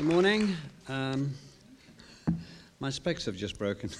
[0.00, 0.56] Good morning.
[0.88, 1.34] Um,
[2.78, 3.90] my specs have just broken.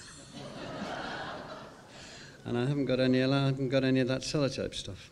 [2.47, 5.10] and I haven't got any, I haven't got any of that sellotape stuff.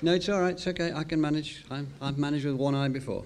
[0.00, 0.54] No, it's all right.
[0.54, 0.94] It's okay.
[0.94, 1.62] I can manage.
[1.70, 3.22] i have managed with one eye before.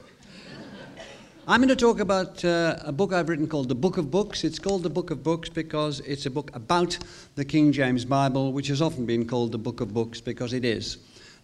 [1.47, 4.43] I'm going to talk about uh, a book I've written called The Book of Books.
[4.43, 6.99] It's called The Book of Books because it's a book about
[7.37, 10.65] the King James Bible, which has often been called the Book of Books because it
[10.65, 10.99] is.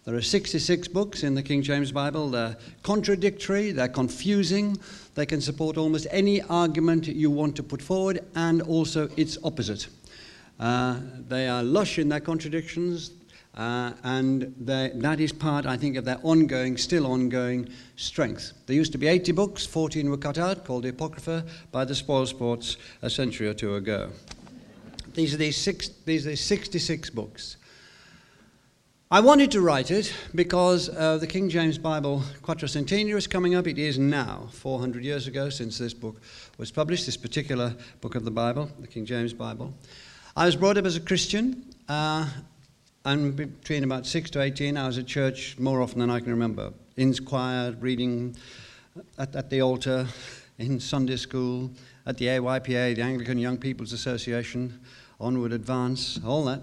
[0.05, 2.29] There are 66 books in the King James Bible.
[2.29, 4.77] They're contradictory, they're confusing,
[5.15, 9.87] they can support almost any argument you want to put forward, and also its opposite.
[10.59, 13.11] Uh, they are lush in their contradictions,
[13.55, 18.53] uh, and that is part, I think, of their ongoing, still ongoing strength.
[18.67, 21.93] There used to be 80 books, 14 were cut out, called the Apocrypha, by the
[21.93, 24.09] Spoilsports a century or two ago.
[25.13, 27.57] These are these, six, these are 66 books.
[29.11, 33.65] I wanted to write it because uh, the King James Bible Quattrocentennial is coming up.
[33.65, 36.21] It is now, 400 years ago since this book
[36.59, 39.73] was published, this particular book of the Bible, the King James Bible.
[40.37, 42.29] I was brought up as a Christian, uh,
[43.03, 46.29] and between about 6 to 18, I was at church more often than I can
[46.29, 46.71] remember.
[46.95, 48.35] In choir, reading
[49.17, 50.05] at, at the altar,
[50.59, 51.71] in Sunday school,
[52.05, 54.79] at the AYPA, the Anglican Young People's Association,
[55.19, 56.61] Onward Advance, all that.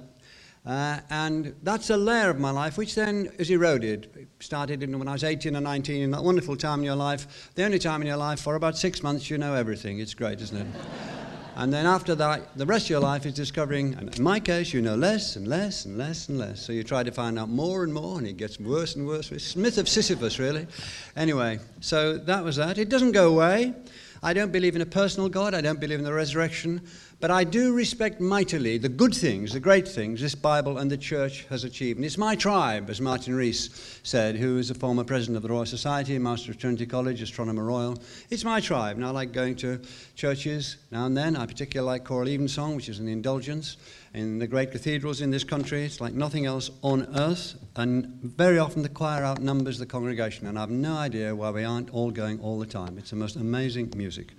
[0.67, 4.11] Uh, and that's a layer of my life which then is eroded.
[4.17, 7.53] It started when I was 18 or 19, in that wonderful time in your life,
[7.55, 10.01] the only time in your life, for about six months, you know everything.
[10.01, 10.67] It's great, isn't it?
[11.57, 14.73] and then after that, the rest of your life is discovering, and in my case,
[14.73, 16.61] you know less and less and less and less.
[16.63, 19.31] So you try to find out more and more, and it gets worse and worse.
[19.31, 20.67] It's myth of Sisyphus, really.
[21.15, 22.77] Anyway, so that was that.
[22.77, 23.73] It doesn't go away.
[24.21, 25.55] I don't believe in a personal God.
[25.55, 26.81] I don't believe in the resurrection.
[27.19, 30.99] But I do respect mightily the good things, the great things this Bible and the
[30.99, 31.97] church has achieved.
[31.97, 35.49] And it's my tribe, as Martin Rees said, who is a former president of the
[35.49, 37.99] Royal Society, master of Trinity College, astronomer royal.
[38.29, 38.97] It's my tribe.
[38.97, 39.81] And I like going to
[40.15, 41.37] churches now and then.
[41.37, 43.79] I particularly like choral evensong, which is an indulgence
[44.13, 45.85] in the great cathedrals in this country.
[45.85, 47.55] It's like nothing else on earth.
[47.77, 50.47] And very often the choir outnumbers the congregation.
[50.49, 52.99] And I have no idea why we aren't all going all the time.
[52.99, 54.35] It's the most amazing music.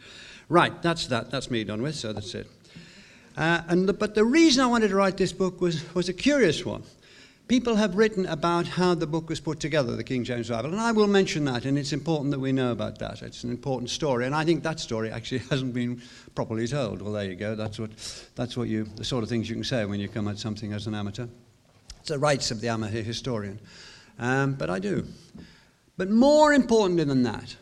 [0.50, 1.30] Right, that's that.
[1.30, 2.48] That's me done with, so that's it.
[3.38, 6.14] Uh, and the, but the reason I wanted to write this book was, was a
[6.14, 6.84] curious one.
[7.48, 10.82] People have written about how the book was put together, the King James Bible, and
[10.82, 13.22] I will mention that, and it's important that we know about that.
[13.22, 16.02] It's an important story, and I think that story actually hasn't been
[16.36, 17.02] properly told.
[17.02, 17.56] Well, there you go.
[17.56, 17.92] That's what,
[18.36, 20.74] that's what you, the sort of things you can say when you come at something
[20.74, 21.28] as an amateur.
[22.00, 23.60] It's the rights of the amateur historian.
[24.20, 25.06] Um, but I do.
[25.96, 27.56] But more importantly than that,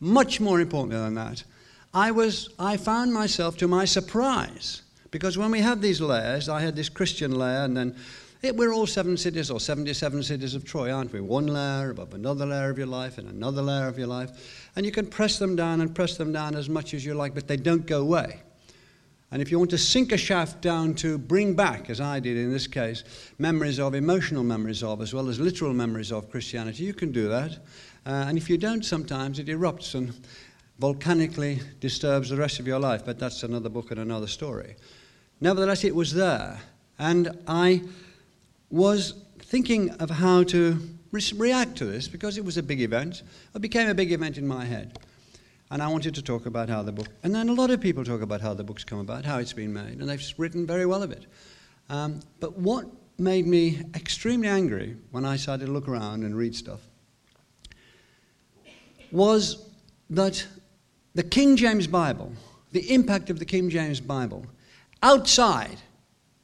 [0.00, 1.44] much more importantly than that,
[1.92, 6.60] I, was, I found myself, to my surprise, because when we have these layers, I
[6.60, 7.96] had this Christian layer, and then
[8.40, 11.20] it, we're all seven cities or 77 cities of Troy, aren't we?
[11.20, 14.70] One layer above another layer of your life and another layer of your life.
[14.76, 17.34] And you can press them down and press them down as much as you like,
[17.34, 18.42] but they don't go away.
[19.30, 22.36] And if you want to sink a shaft down to bring back, as I did
[22.36, 23.02] in this case,
[23.38, 27.28] memories of, emotional memories of, as well as literal memories of Christianity, you can do
[27.28, 27.58] that.
[28.06, 30.14] Uh, and if you don't, sometimes it erupts and
[30.78, 33.04] volcanically disturbs the rest of your life.
[33.04, 34.76] But that's another book and another story.
[35.40, 36.60] Nevertheless, it was there.
[36.98, 37.82] And I
[38.70, 40.78] was thinking of how to
[41.10, 43.22] re- react to this because it was a big event.
[43.54, 44.98] It became a big event in my head.
[45.70, 48.04] And I wanted to talk about how the book, and then a lot of people
[48.04, 50.86] talk about how the book's come about, how it's been made, and they've written very
[50.86, 51.26] well of it.
[51.90, 52.86] Um, but what
[53.18, 56.80] made me extremely angry when I started to look around and read stuff
[59.10, 59.66] was
[60.10, 60.46] that
[61.18, 62.30] the King James Bible,
[62.70, 64.46] the impact of the King James Bible,
[65.02, 65.76] outside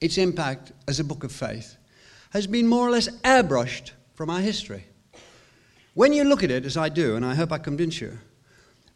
[0.00, 1.76] its impact as a book of faith,
[2.30, 4.84] has been more or less airbrushed from our history.
[5.94, 8.18] When you look at it, as I do, and I hope I convince you,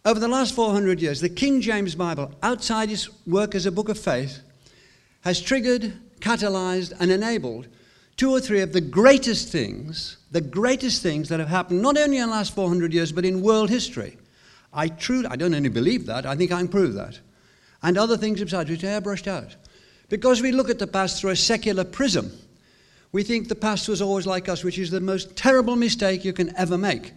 [0.05, 3.89] over the last 400 years, the King James Bible, outside its work as a book
[3.89, 4.41] of faith,
[5.21, 7.69] has triggered, catalyzed, and enabled
[8.17, 12.17] two or three of the greatest things, the greatest things that have happened not only
[12.17, 14.18] in the last 400 years, but in world history.
[14.73, 17.19] I, truly, I don't only believe that, I think I can prove that
[17.83, 19.57] and other things besides, which are brushed out.
[20.09, 22.33] Because we look at the past through a secular prism,
[23.13, 26.33] we think the past was always like us, which is the most terrible mistake you
[26.33, 27.13] can ever make.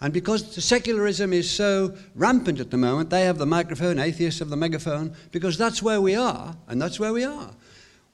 [0.00, 4.50] And because secularism is so rampant at the moment, they have the microphone, atheists have
[4.50, 7.50] the megaphone, because that's where we are, and that's where we are.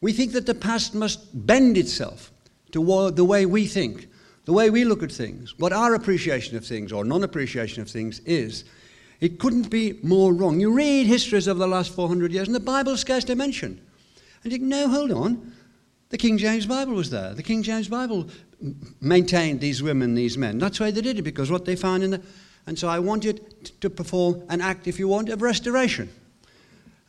[0.00, 2.31] We think that the past must bend itself
[2.73, 4.08] to the way we think,
[4.44, 7.89] the way we look at things, what our appreciation of things or non appreciation of
[7.89, 8.65] things is.
[9.21, 10.59] It couldn't be more wrong.
[10.59, 13.81] You read histories of the last 400 years, and the Bible's scarcely mentioned.
[14.43, 15.53] And you think, no, hold on.
[16.09, 17.33] The King James Bible was there.
[17.33, 18.29] The King James Bible
[19.00, 20.59] maintained these women, these men.
[20.59, 22.23] That's why they did it, because what they found in the.
[22.67, 26.09] And so I wanted to perform an act, if you want, of restoration.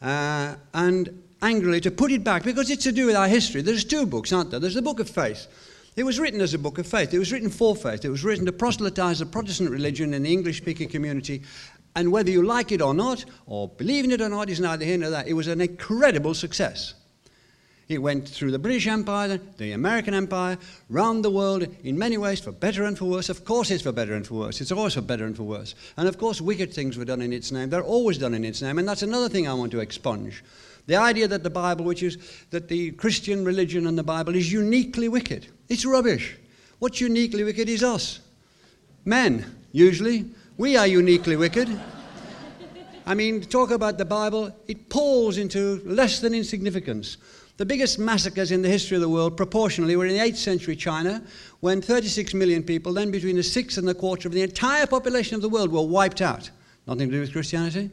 [0.01, 3.61] Uh, and angrily to put it back because it's to do with our history.
[3.61, 4.59] There's two books, aren't there?
[4.59, 5.47] There's the Book of Faith.
[5.95, 7.13] It was written as a book of faith.
[7.13, 8.03] It was written for faith.
[8.03, 11.43] It was written to proselytize the Protestant religion in the English speaking community.
[11.95, 14.83] And whether you like it or not, or believe in it or not, is neither
[14.83, 15.23] here nor there.
[15.27, 16.95] It was an incredible success.
[17.89, 20.57] It went through the British Empire, the American Empire,
[20.89, 23.29] round the world in many ways, for better and for worse.
[23.29, 24.61] Of course, it's for better and for worse.
[24.61, 25.75] It's always for better and for worse.
[25.97, 27.69] And of course, wicked things were done in its name.
[27.69, 28.79] They're always done in its name.
[28.79, 30.43] And that's another thing I want to expunge.
[30.87, 32.17] The idea that the Bible, which is
[32.49, 35.47] that the Christian religion and the Bible is uniquely wicked.
[35.73, 36.37] It's rubbish.
[36.77, 38.19] What's uniquely wicked is us.
[39.05, 40.25] Men, usually.
[40.55, 41.67] We are uniquely wicked.
[43.07, 47.17] I mean, talk about the Bible, it falls into less than insignificance.
[47.57, 50.75] The biggest massacres in the history of the world, proportionally, were in the 8th century
[50.75, 51.23] China,
[51.61, 55.33] when 36 million people, then between a sixth and a quarter of the entire population
[55.33, 56.51] of the world, were wiped out.
[56.85, 57.89] Nothing to do with Christianity.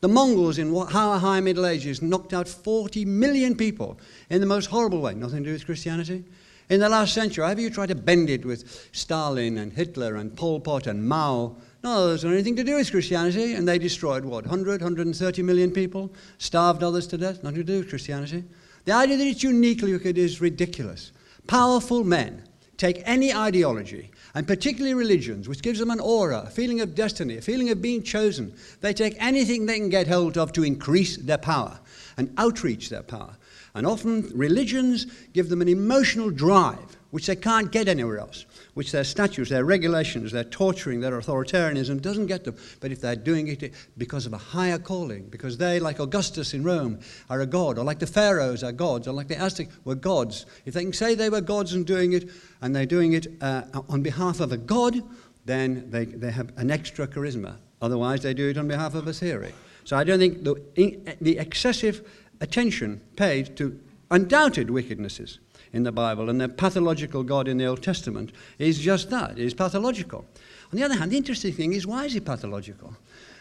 [0.00, 4.66] The Mongols in how high Middle Ages knocked out 40 million people in the most
[4.66, 5.14] horrible way.
[5.14, 6.24] Nothing to do with Christianity.
[6.72, 10.34] In the last century, have you tried to bend it with Stalin and Hitler and
[10.34, 11.54] Pol Pot and Mao?
[11.84, 13.52] No, there's anything to do with Christianity.
[13.52, 16.10] And they destroyed what, 100, 130 million people?
[16.38, 17.42] Starved others to death?
[17.42, 18.44] Nothing to do with Christianity.
[18.86, 21.12] The idea that it's uniquely wicked is ridiculous.
[21.46, 22.42] Powerful men
[22.78, 27.36] take any ideology, and particularly religions, which gives them an aura, a feeling of destiny,
[27.36, 28.54] a feeling of being chosen.
[28.80, 31.80] They take anything they can get hold of to increase their power
[32.16, 33.36] and outreach their power.
[33.74, 38.92] And often religions give them an emotional drive which they can't get anywhere else which
[38.92, 42.56] their statutes, their regulations, their torturing, their authoritarianism doesn't get them.
[42.80, 46.64] But if they're doing it because of a higher calling, because they, like Augustus in
[46.64, 49.94] Rome, are a god, or like the pharaohs are gods, or like the Aztecs were
[49.94, 52.30] gods, if they can say they were gods and doing it,
[52.60, 55.02] and they're doing it uh, on behalf of a god,
[55.44, 57.56] then they, they have an extra charisma.
[57.82, 59.52] Otherwise, they do it on behalf of a theory.
[59.84, 62.08] So I don't think the, the excessive
[62.42, 63.80] attention paid to
[64.10, 65.38] undoubted wickednesses
[65.72, 69.54] in the Bible, and the pathological God in the Old Testament is just that, is
[69.54, 70.26] pathological.
[70.70, 72.94] On the other hand, the interesting thing is why is he pathological?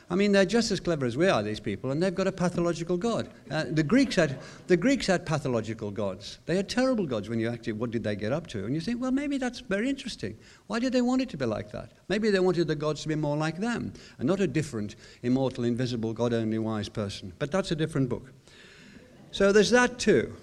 [0.09, 2.33] I mean, they're just as clever as we are, these people, and they've got a
[2.33, 3.29] pathological God.
[3.49, 6.39] Uh, the, Greeks had, the Greeks had pathological gods.
[6.45, 8.65] They had terrible gods when you actually, what did they get up to?
[8.65, 10.37] And you think, well, maybe that's very interesting.
[10.67, 11.93] Why did they want it to be like that?
[12.09, 15.63] Maybe they wanted the gods to be more like them, and not a different, immortal,
[15.63, 17.31] invisible, God only wise person.
[17.39, 18.33] But that's a different book.
[19.31, 20.35] So there's that too.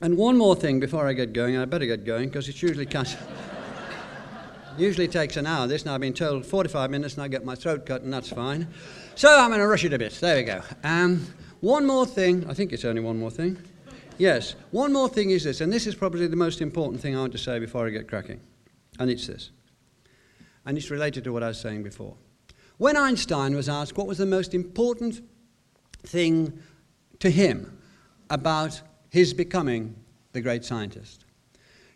[0.00, 2.86] And one more thing before I get going, I better get going because it's usually
[2.86, 3.16] cut.
[4.78, 5.66] usually takes an hour.
[5.66, 8.30] This now I've been told 45 minutes and I get my throat cut and that's
[8.30, 8.68] fine.
[9.14, 10.12] So I'm going to rush it a bit.
[10.14, 10.62] There we go.
[10.84, 11.26] Um,
[11.60, 12.48] one more thing.
[12.48, 13.58] I think it's only one more thing.
[14.16, 14.54] Yes.
[14.70, 17.32] One more thing is this, and this is probably the most important thing I want
[17.32, 18.40] to say before I get cracking.
[18.98, 19.50] And it's this.
[20.64, 22.14] And it's related to what I was saying before.
[22.78, 25.20] When Einstein was asked what was the most important
[26.04, 26.60] thing
[27.18, 27.77] to him
[28.30, 28.80] about
[29.10, 29.94] his becoming
[30.32, 31.24] the great scientist.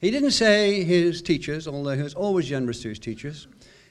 [0.00, 3.46] He didn't say his teachers, although he was always generous to his teachers.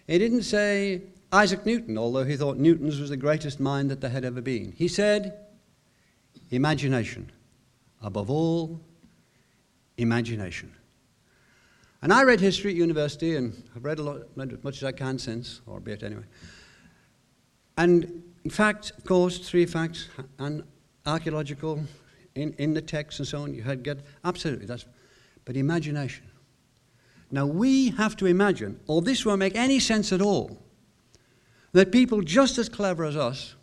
[0.08, 4.10] He didn't say Isaac Newton, although he thought Newton's was the greatest mind that there
[4.10, 4.74] had ever been.
[4.74, 5.38] He said,
[6.50, 7.32] imagination.
[8.02, 8.82] Above all,
[9.98, 10.74] imagination.
[12.02, 14.92] And I read history at university, and I've read a lot, as much as I
[14.92, 16.24] can since, or a bit anyway.
[17.78, 20.08] And in fact, of course, three facts,
[20.40, 20.64] and
[21.06, 21.84] archaeological,
[22.36, 23.54] in, in the text and so on.
[23.54, 24.86] You had get absolutely that's,
[25.46, 26.26] but imagination.
[27.32, 30.62] Now we have to imagine, or this won't make any sense at all,
[31.72, 33.56] that people just as clever as us,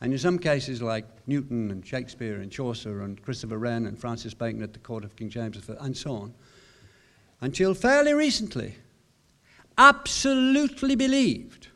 [0.00, 4.34] and in some cases like Newton and Shakespeare and Chaucer and Christopher Wren and Francis
[4.34, 6.34] Bacon at the court of King James and so on,
[7.40, 8.74] until fairly recently,
[9.78, 11.68] absolutely believed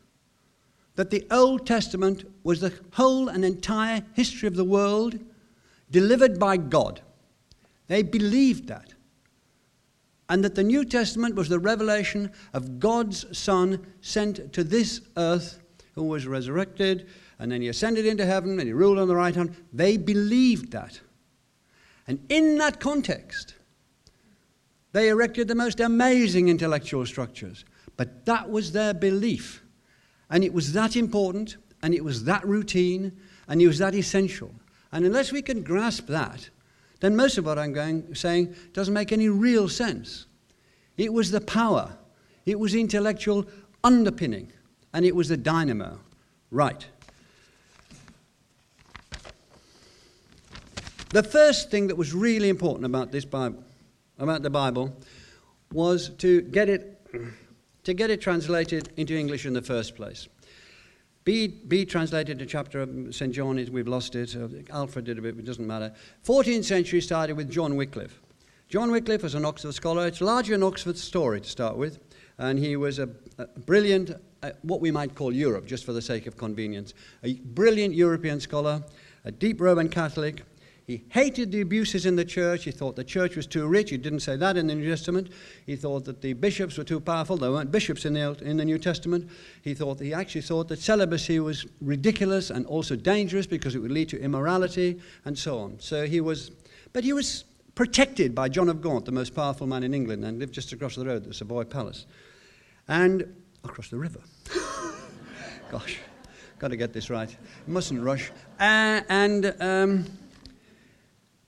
[0.95, 5.19] that the Old Testament was the whole and entire history of the world
[5.91, 7.01] delivered by God.
[7.87, 8.93] They believed that.
[10.29, 15.59] And that the New Testament was the revelation of God's Son sent to this earth,
[15.95, 17.07] who was resurrected,
[17.39, 19.55] and then he ascended into heaven and he ruled on the right hand.
[19.73, 20.99] They believed that.
[22.07, 23.55] And in that context,
[24.91, 27.65] they erected the most amazing intellectual structures.
[27.97, 29.63] But that was their belief.
[30.29, 33.11] And it was that important, and it was that routine,
[33.47, 34.53] and it was that essential.
[34.91, 36.49] And unless we can grasp that,
[36.99, 40.25] then most of what I'm going, saying doesn't make any real sense.
[40.97, 41.97] It was the power,
[42.45, 43.45] it was intellectual
[43.83, 44.51] underpinning,
[44.93, 45.99] and it was the dynamo.
[46.51, 46.85] Right.
[51.11, 53.63] The first thing that was really important about this Bible,
[54.19, 54.95] about the Bible,
[55.71, 57.01] was to get it,
[57.83, 60.27] to get it translated into English in the first place.
[61.25, 63.33] Bede, Bede translated a chapter of St.
[63.33, 64.35] John, we've lost it.
[64.71, 65.93] Alfred did a bit, but it doesn't matter.
[66.25, 68.19] 14th century started with John Wycliffe.
[68.69, 70.07] John Wycliffe was an Oxford scholar.
[70.07, 71.99] It's largely an Oxford story to start with.
[72.37, 74.11] And he was a, a brilliant,
[74.43, 76.93] uh, what we might call Europe, just for the sake of convenience.
[77.23, 78.83] A brilliant European scholar,
[79.25, 80.43] a deep Roman Catholic,
[80.89, 82.63] he hated the abuses in the church.
[82.63, 83.91] He thought the church was too rich.
[83.91, 85.31] He didn't say that in the New Testament.
[85.67, 87.37] He thought that the bishops were too powerful.
[87.37, 89.29] There weren't bishops in the, in the New Testament.
[89.61, 93.91] He thought he actually thought that celibacy was ridiculous and also dangerous because it would
[93.91, 95.79] lead to immorality and so on.
[95.79, 96.49] So he was,
[96.91, 97.43] but he was
[97.75, 100.95] protected by John of Gaunt, the most powerful man in England, and lived just across
[100.95, 102.07] the road, the Savoy Palace,
[102.87, 103.31] and
[103.63, 104.21] across the river.
[105.71, 105.99] Gosh,
[106.57, 107.37] got to get this right.
[107.67, 108.31] Mustn't rush.
[108.59, 110.05] Uh, and um,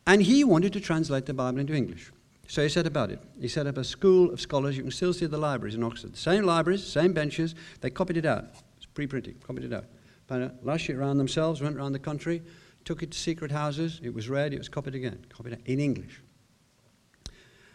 [0.07, 2.11] and he wanted to translate the Bible into English.
[2.47, 3.19] So he set about it.
[3.39, 4.75] He set up a school of scholars.
[4.75, 6.17] You can still see the libraries in Oxford.
[6.17, 7.55] Same libraries, same benches.
[7.79, 8.45] They copied it out.
[8.75, 9.85] It's pre printing, copied it out.
[10.29, 12.41] Uh, lashed it around themselves, went around the country,
[12.85, 13.99] took it to secret houses.
[14.01, 16.21] It was read, it was copied again, copied in English.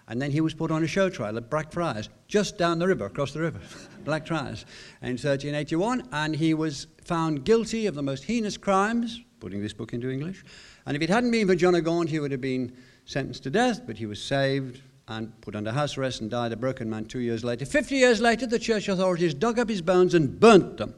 [0.09, 3.06] And then he was put on a show trial at Blackfriars, just down the river,
[3.06, 3.61] across the river,
[4.04, 4.64] Blackfriars,
[5.02, 6.09] in 1381.
[6.12, 10.45] And he was found guilty of the most heinous crimes, putting this book into English,
[10.87, 13.50] and if it hadn't been for John of Gaunt, he would have been sentenced to
[13.50, 17.05] death, but he was saved and put under house arrest and died a broken man
[17.05, 17.64] two years later.
[17.64, 20.95] Fifty years later, the church authorities dug up his bones and burnt them,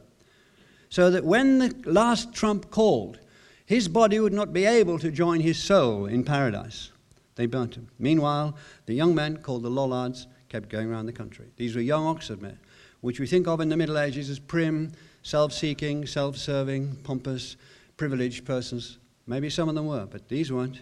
[0.88, 3.20] so that when the last trump called,
[3.66, 6.90] his body would not be able to join his soul in paradise.
[7.34, 7.88] They burnt him.
[7.98, 11.46] Meanwhile, the young men, called the Lollards, kept going around the country.
[11.56, 12.58] These were young Oxford men,
[13.02, 14.92] which we think of in the Middle Ages as prim,
[15.22, 17.56] self seeking, self serving, pompous,
[17.98, 20.80] privileged persons Maybe some of them were, but these weren't.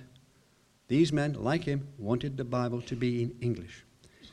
[0.87, 3.85] These men, like him, wanted the Bible to be in English.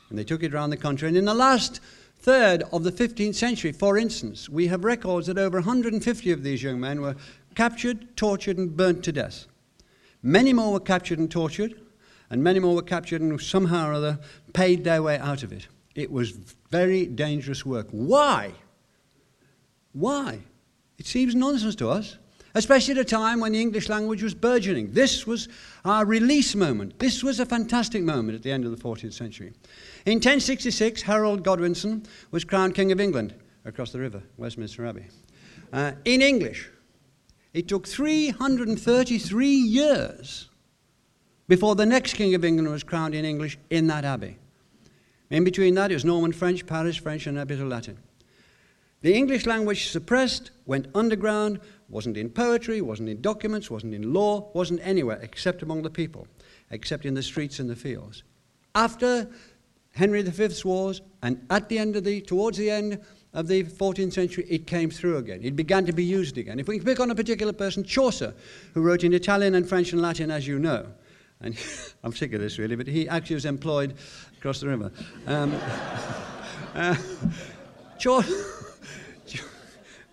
[0.08, 1.08] And they took it around the country.
[1.08, 1.80] And in the last
[2.20, 6.62] third of the 15th century, for instance, we have records that over 150 of these
[6.62, 7.16] young men were
[7.56, 9.46] captured, tortured, and burnt to death.
[10.22, 11.74] Many more were captured and tortured,
[12.30, 14.20] and many more were captured and somehow or other
[14.52, 15.66] paid their way out of it.
[15.96, 16.30] It was
[16.70, 17.88] very dangerous work.
[17.90, 18.52] Why?
[19.92, 20.38] Why?
[20.98, 22.16] It seems nonsense to us
[22.54, 24.92] especially at a time when the English language was burgeoning.
[24.92, 25.48] This was
[25.84, 26.98] our release moment.
[26.98, 29.52] This was a fantastic moment at the end of the 14th century.
[30.06, 33.34] In 1066, Harold Godwinson was crowned King of England
[33.64, 35.06] across the river, Westminster Abbey,
[35.72, 36.70] uh, in English.
[37.52, 40.48] It took 333 years
[41.48, 44.38] before the next King of England was crowned in English in that abbey.
[45.30, 47.98] In between that, it was Norman French, Paris French, and a bit of Latin.
[49.04, 54.50] The English language suppressed, went underground, wasn't in poetry, wasn't in documents, wasn't in law,
[54.54, 56.26] wasn't anywhere except among the people,
[56.70, 58.22] except in the streets and the fields.
[58.74, 59.28] After
[59.90, 62.98] Henry V's wars, and at the end of the, towards the end
[63.34, 65.40] of the 14th century, it came through again.
[65.42, 66.58] It began to be used again.
[66.58, 68.32] If we pick on a particular person, Chaucer,
[68.72, 70.86] who wrote in Italian and French and Latin, as you know,
[71.42, 71.58] and
[72.04, 73.96] I'm sick of this really, but he actually was employed
[74.38, 74.90] across the river.
[75.26, 75.52] Um,
[76.74, 76.96] uh,
[77.98, 78.46] Chaucer.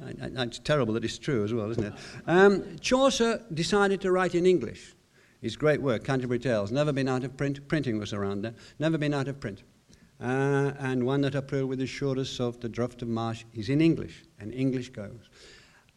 [0.03, 1.93] It's terrible that it's true as well, isn't it?
[2.27, 4.95] Um, Chaucer decided to write in English.
[5.41, 7.67] His great work, Canterbury Tales, never been out of print.
[7.67, 9.63] Printing was around there, never been out of print.
[10.19, 13.81] Uh, and one that April with the shortest of the Draught of Marsh is in
[13.81, 15.29] English, and English goes.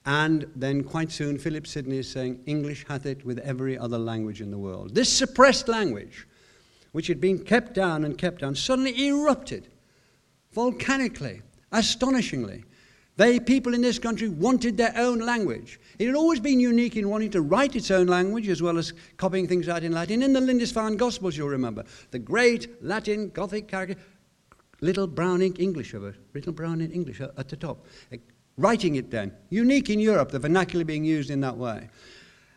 [0.07, 4.41] And then quite soon, Philip Sidney is saying, English hath it with every other language
[4.41, 4.95] in the world.
[4.95, 6.27] This suppressed language,
[6.93, 9.69] which had been kept down and kept down, suddenly erupted
[10.53, 11.43] volcanically,
[11.73, 12.65] astonishingly.
[13.17, 15.79] They, people in this country, wanted their own language.
[15.99, 18.93] It had always been unique in wanting to write its own language as well as
[19.19, 20.23] copying things out in Latin.
[20.23, 23.97] In the Lindisfarne Gospels, you'll remember, the great Latin Gothic character,
[24.81, 27.87] little brown ink English over, little brown ink English at the top.
[28.11, 28.17] Eh,
[28.59, 31.89] writing it then, unique in Europe, the vernacular being used in that way.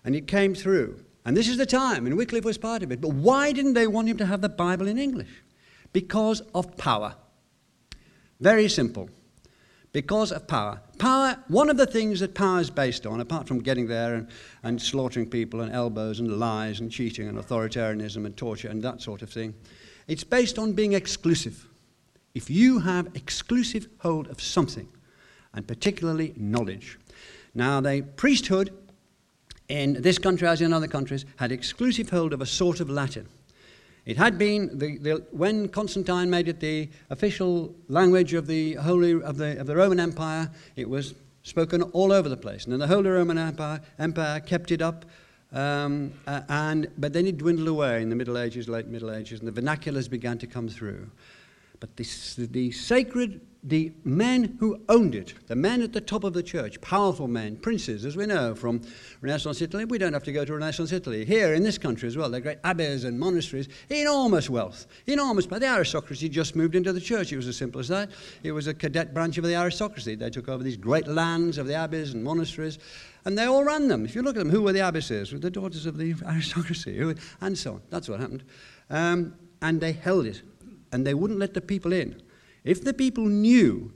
[0.06, 1.04] And it came through.
[1.24, 3.00] And this is the time, and Wycliffe was part of it.
[3.00, 5.30] But why didn't they want him to have the Bible in English?
[5.94, 7.16] Because of power.
[8.40, 9.10] Very simple
[9.94, 10.82] because of power.
[10.98, 14.28] Power, one of the things that power is based on, apart from getting there and,
[14.64, 19.02] and slaughtering people and elbows and lies and cheating and authoritarianism and torture and that
[19.02, 19.54] sort of thing,
[20.08, 21.68] it's based on being exclusive.
[22.36, 24.88] If you have exclusive hold of something,
[25.54, 27.00] and particularly knowledge.
[27.56, 28.72] Now, the priesthood
[29.68, 33.28] in this country, as in other countries, had exclusive hold of a sort of Latin.
[34.08, 39.22] It had been, the, the, when Constantine made it the official language of the, Holy,
[39.22, 42.66] of, the, of the Roman Empire, it was spoken all over the place.
[42.66, 45.04] And the Holy Roman Empire, Empire kept it up,
[45.52, 49.42] um, uh, and, but then it dwindled away in the Middle Ages, late Middle Ages,
[49.42, 51.12] and the vernaculars began to come through.
[51.82, 56.32] But this, the sacred the men who owned it, the men at the top of
[56.32, 58.82] the church, powerful men, princes, as we know from
[59.20, 61.26] Renaissance Italy, we don't have to go to Renaissance Italy.
[61.26, 65.46] Here in this country as well, they're great abbeys and monasteries, enormous wealth, enormous.
[65.46, 67.34] But the aristocracy just moved into the church.
[67.34, 68.10] It was as simple as that.
[68.42, 70.16] It was a cadet branch of the aristocracy.
[70.16, 72.80] They took over these great lands of the abbeys and monasteries,
[73.26, 74.06] and they all ran them.
[74.06, 75.34] If you look at them, who were the abbesses?
[75.34, 77.02] Were the daughters of the aristocracy,
[77.42, 77.82] and so on.
[77.90, 78.46] That's what happened.
[78.90, 80.42] Um, and they held it,
[80.94, 82.22] and they wouldn't let the people in.
[82.64, 83.94] If the people knew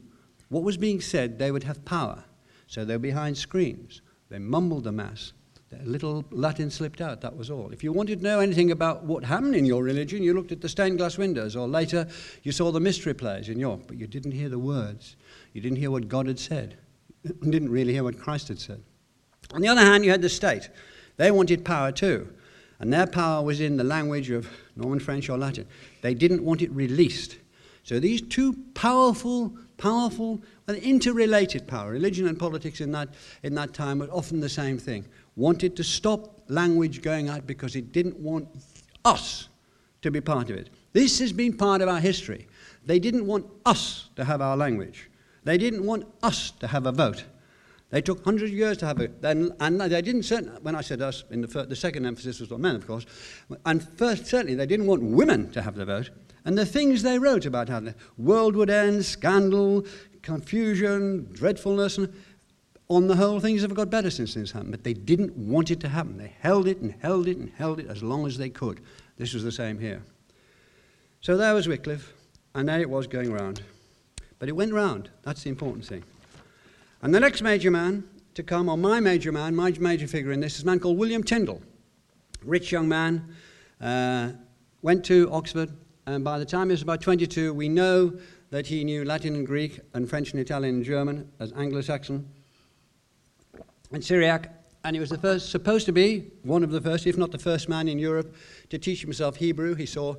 [0.49, 2.23] what was being said, they would have power.
[2.67, 4.01] So they were behind screens.
[4.29, 5.33] They mumbled the Mass.
[5.73, 7.71] A little Latin slipped out, that was all.
[7.71, 10.59] If you wanted to know anything about what happened in your religion, you looked at
[10.59, 12.07] the stained glass windows, or later
[12.43, 15.15] you saw the mystery plays in York, but you didn't hear the words.
[15.53, 16.77] You didn't hear what God had said.
[17.23, 18.83] You didn't really hear what Christ had said.
[19.53, 20.69] On the other hand, you had the state.
[21.15, 22.33] They wanted power too,
[22.79, 25.67] and their power was in the language of Norman French or Latin.
[26.01, 27.37] They didn't want it released.
[27.83, 33.09] So these two powerful, powerful, and interrelated power, religion and politics in that,
[33.43, 37.75] in that time were often the same thing, wanted to stop language going out because
[37.75, 38.47] it didn't want
[39.05, 39.47] us
[40.01, 40.69] to be part of it.
[40.93, 42.47] This has been part of our history.
[42.85, 45.09] They didn't want us to have our language.
[45.43, 47.23] They didn't want us to have a vote.
[47.89, 49.11] They took 100 years to have it.
[49.21, 50.29] And, and they didn't,
[50.63, 53.05] when I said us, in the, first, the second emphasis was on men, of course.
[53.65, 56.09] And first, certainly, they didn't want women to have the vote.
[56.45, 59.85] And the things they wrote about how the world would end, scandal,
[60.21, 62.13] confusion, dreadfulness, and
[62.89, 64.71] on the whole, things have got better since this happened.
[64.71, 66.17] But they didn't want it to happen.
[66.17, 68.81] They held it and held it and held it as long as they could.
[69.17, 70.03] This was the same here.
[71.21, 72.13] So there was Wycliffe,
[72.53, 73.61] and there it was going round.
[74.39, 75.09] But it went round.
[75.21, 76.03] That's the important thing.
[77.01, 80.39] And the next major man to come, or my major man, my major figure in
[80.39, 81.61] this, is a man called William Tyndale.
[82.43, 83.35] Rich young man,
[83.79, 84.31] uh,
[84.81, 85.71] went to Oxford,
[86.05, 88.17] and by the time he was about 22, we know
[88.49, 92.27] that he knew Latin and Greek and French and Italian and German as Anglo Saxon
[93.91, 94.57] and Syriac.
[94.83, 97.37] And he was the first, supposed to be one of the first, if not the
[97.37, 98.35] first man in Europe
[98.69, 99.75] to teach himself Hebrew.
[99.75, 100.15] He saw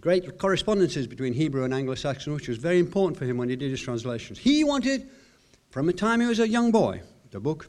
[0.00, 3.56] great correspondences between Hebrew and Anglo Saxon, which was very important for him when he
[3.56, 4.38] did his translations.
[4.38, 5.10] He wanted,
[5.70, 7.68] from the time he was a young boy, the book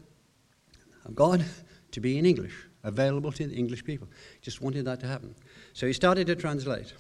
[1.06, 1.44] of God
[1.92, 4.08] to be in English, available to the English people.
[4.42, 5.36] Just wanted that to happen.
[5.74, 6.94] So he started to translate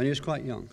[0.00, 0.66] when he was quite young.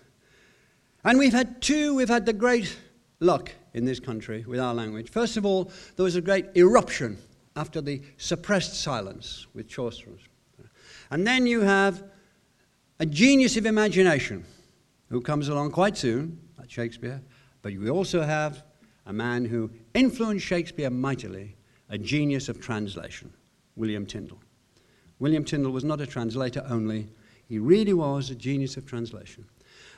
[1.04, 2.78] And we've had two, we've had the great
[3.20, 5.10] luck in this country with our language.
[5.10, 7.18] First of all, there was a great eruption
[7.58, 10.12] after the suppressed silence with Chaucer.
[11.12, 12.06] And then you have
[13.02, 14.46] a genius of imagination
[15.10, 17.22] who comes along quite soon, like Shakespeare,
[17.62, 18.64] but we also have
[19.08, 21.58] a man who influenced Shakespeare mightily,
[21.90, 23.34] a genius of translation,
[23.76, 24.40] William Tyndale.
[25.20, 27.10] William Tyndale was not a translator only,
[27.48, 29.46] he really was a genius of translation.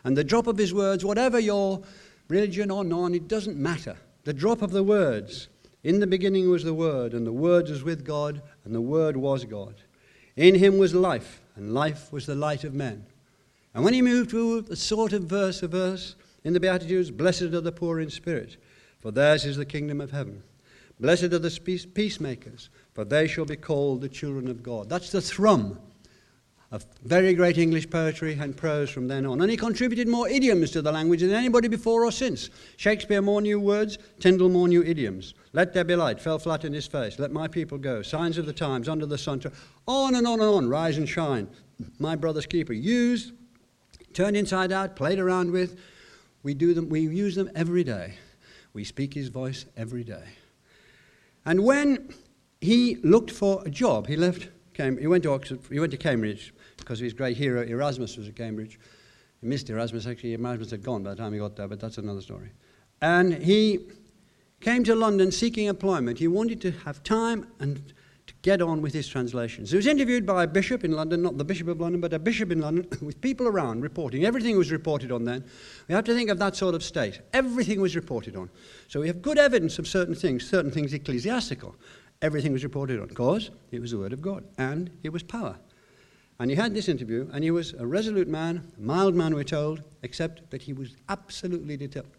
[0.03, 1.81] And the drop of his words, whatever your
[2.27, 3.97] religion or non, it doesn't matter.
[4.23, 5.49] The drop of the words.
[5.83, 9.15] In the beginning was the Word, and the Word was with God, and the Word
[9.15, 9.75] was God.
[10.35, 13.05] In him was life, and life was the light of men.
[13.73, 17.43] And when he moved to a sort of verse, a verse in the Beatitudes, blessed
[17.43, 18.57] are the poor in spirit,
[18.99, 20.43] for theirs is the kingdom of heaven.
[20.99, 24.89] Blessed are the peacemakers, for they shall be called the children of God.
[24.89, 25.79] That's the thrum
[26.71, 29.41] of very great English poetry and prose from then on.
[29.41, 32.51] And he contributed more idioms to the language than anybody before or since.
[32.77, 35.33] Shakespeare more new words, Tyndale more new idioms.
[35.53, 37.17] Let there be light, fell flat in his face.
[37.17, 38.03] Let my people go.
[38.03, 39.41] Signs of the times, under the sun.
[39.87, 41.47] On and on and on, rise and shine.
[41.97, 42.73] My brother's keeper.
[42.73, 43.33] Used,
[44.13, 45.79] turned inside out, played around with.
[46.43, 48.15] We do them, we use them every day.
[48.73, 50.23] We speak his voice every day.
[51.45, 52.13] And when
[52.61, 56.53] he looked for a job, he left he went to Oxford, he went to Cambridge,
[56.89, 58.79] because his great hero Erasmus was at Cambridge.
[59.41, 61.99] He missed Erasmus, actually, Erasmus had gone by the time he got there, but that's
[61.99, 62.49] another story.
[62.99, 63.81] And he
[64.59, 66.17] came to London seeking employment.
[66.17, 67.93] He wanted to have time and
[68.25, 69.69] to get on with his translations.
[69.69, 72.17] He was interviewed by a bishop in London, not the Bishop of London, but a
[72.17, 74.25] bishop in London, with people around reporting.
[74.25, 75.45] Everything was reported on then.
[75.87, 77.21] We have to think of that sort of state.
[77.33, 78.49] Everything was reported on.
[78.87, 81.75] So we have good evidence of certain things, certain things ecclesiastical.
[82.23, 85.55] Everything was reported on because it was the Word of God and it was power.
[86.39, 89.43] And he had this interview, and he was a resolute man, a mild man, we're
[89.43, 92.13] told, except that he was absolutely determined.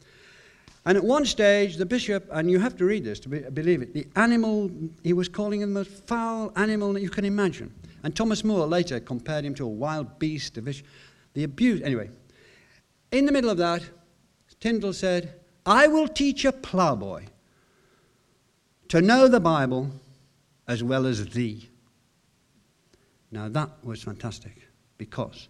[0.85, 3.81] And at one stage, the bishop, and you have to read this to be, believe
[3.83, 4.71] it, the animal,
[5.03, 7.75] he was calling him the most foul animal that you can imagine.
[8.03, 10.85] And Thomas More later compared him to a wild beast, a vish,
[11.35, 11.81] the abuse.
[11.83, 12.11] Anyway,
[13.13, 13.83] in the middle of that,
[14.59, 17.25] Tyndale said, I will teach a ploughboy
[18.89, 19.91] to know the Bible
[20.69, 21.70] as well as thee.
[23.31, 25.49] Now that was fantastic because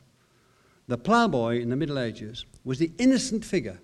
[0.86, 3.78] the ploughboy in the Middle Ages was the innocent figure.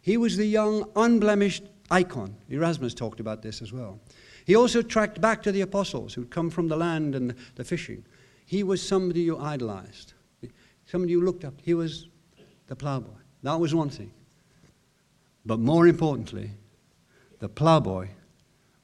[0.00, 2.34] He was the young, unblemished icon.
[2.48, 4.00] Erasmus talked about this as well.
[4.44, 8.04] He also tracked back to the apostles who'd come from the land and the fishing.
[8.46, 10.12] He was somebody you idolized,
[10.86, 11.54] somebody you looked up.
[11.62, 12.08] He was
[12.68, 13.18] the ploughboy.
[13.42, 14.12] That was one thing.
[15.44, 16.50] But more importantly,
[17.38, 18.08] the ploughboy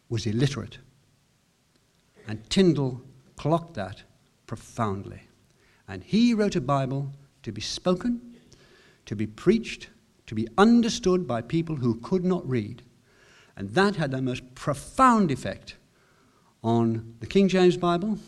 [0.08, 0.78] was illiterate.
[2.28, 3.00] And Tyndale
[3.36, 4.02] clocked that
[4.52, 5.22] profoundly.
[5.88, 7.10] And he wrote a Bible
[7.42, 8.36] to be spoken,
[9.06, 9.88] to be preached,
[10.26, 12.82] to be understood by people who could not read.
[13.56, 15.76] And that had the most profound effect
[16.62, 18.18] on the King James Bible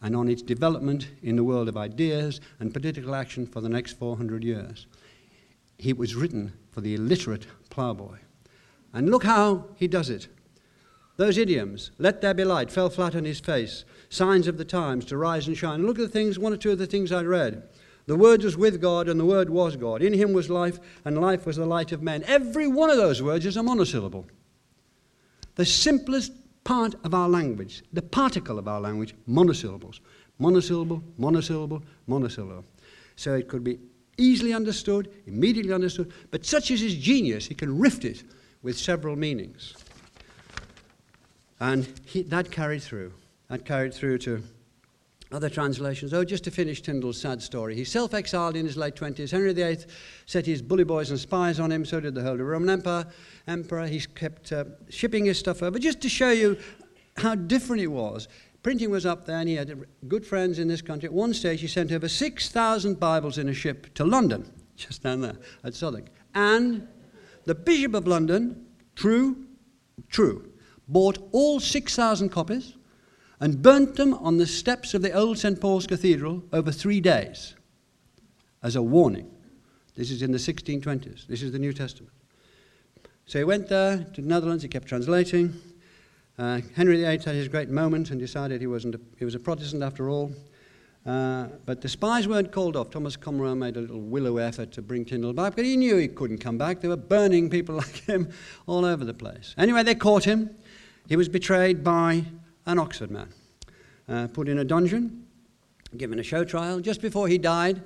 [0.00, 3.98] and on its development in the world of ideas and political action for the next
[3.98, 4.86] 400 years.
[5.78, 8.16] It was written for the illiterate ploughboy.
[8.94, 10.26] And look how he does it.
[11.20, 15.04] Those idioms, let there be light, fell flat on his face, signs of the times,
[15.04, 15.84] to rise and shine.
[15.84, 17.68] Look at the things, one or two of the things I read.
[18.06, 20.00] The Word was with God, and the Word was God.
[20.00, 22.24] In him was life, and life was the light of men.
[22.26, 24.28] Every one of those words is a monosyllable.
[25.56, 26.32] The simplest
[26.64, 30.00] part of our language, the particle of our language, monosyllables.
[30.38, 32.64] Monosyllable, monosyllable, monosyllable.
[33.16, 33.78] So it could be
[34.16, 38.24] easily understood, immediately understood, but such is his genius, he can rift it
[38.62, 39.74] with several meanings.
[41.60, 43.12] And he, that carried through.
[43.48, 44.42] That carried through to
[45.32, 46.12] other translations.
[46.12, 47.76] Oh, just to finish Tyndale's sad story.
[47.76, 49.30] He self exiled in his late 20s.
[49.30, 49.78] Henry VIII
[50.26, 53.06] set his bully boys and spies on him, so did the Holy Roman Empire.
[53.46, 53.86] Emperor.
[53.86, 55.78] He kept uh, shipping his stuff over.
[55.78, 56.56] Just to show you
[57.16, 58.28] how different it was.
[58.62, 61.06] Printing was up there, and he had good friends in this country.
[61.06, 65.22] At one stage, he sent over 6,000 Bibles in a ship to London, just down
[65.22, 66.06] there at Southwark.
[66.34, 66.86] And
[67.46, 69.46] the Bishop of London, true,
[70.10, 70.49] true,
[70.92, 72.74] bought all 6,000 copies
[73.40, 75.60] and burnt them on the steps of the old St.
[75.60, 77.54] Paul's Cathedral over three days
[78.62, 79.30] as a warning.
[79.96, 81.26] This is in the 1620s.
[81.26, 82.12] This is the New Testament.
[83.26, 85.54] So he went there to the Netherlands, he kept translating.
[86.38, 89.38] Uh, Henry VIII had his great moment and decided he, wasn't a, he was a
[89.38, 90.32] Protestant after all.
[91.06, 92.90] Uh, but the spies weren't called off.
[92.90, 96.08] Thomas Cromwell made a little willow effort to bring Tyndale back, but he knew he
[96.08, 96.80] couldn't come back.
[96.80, 98.30] They were burning people like him
[98.66, 99.54] all over the place.
[99.56, 100.50] Anyway, they caught him.
[101.10, 102.24] He was betrayed by
[102.66, 103.28] an Oxford man,
[104.08, 105.26] uh, put in a dungeon,
[105.96, 106.78] given a show trial.
[106.78, 107.82] Just before he died,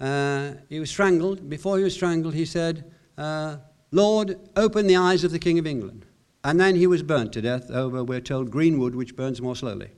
[0.00, 1.50] uh, he was strangled.
[1.50, 3.58] Before he was strangled, he said, uh,
[3.90, 6.06] Lord, open the eyes of the King of England.
[6.42, 9.54] And then he was burnt to death over, we're told, green wood, which burns more
[9.54, 9.90] slowly.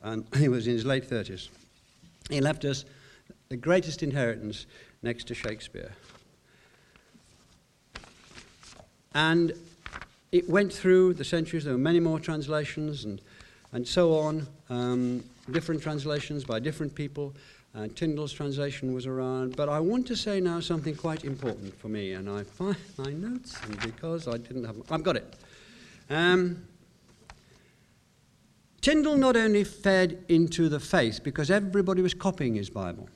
[0.00, 1.48] And he was in his late 30s.
[2.30, 2.84] He left us
[3.48, 4.66] the greatest inheritance
[5.02, 5.90] next to Shakespeare.
[9.12, 9.54] And
[10.32, 11.64] it went through the centuries.
[11.64, 13.20] There were many more translations and,
[13.72, 17.34] and so on, um, different translations by different people.
[17.74, 19.56] Uh, Tyndale's translation was around.
[19.56, 23.12] But I want to say now something quite important for me, and I find my
[23.12, 25.34] notes, and because I didn't have, I've got it.
[26.08, 26.66] Um,
[28.80, 33.08] Tyndale not only fed into the faith because everybody was copying his Bible.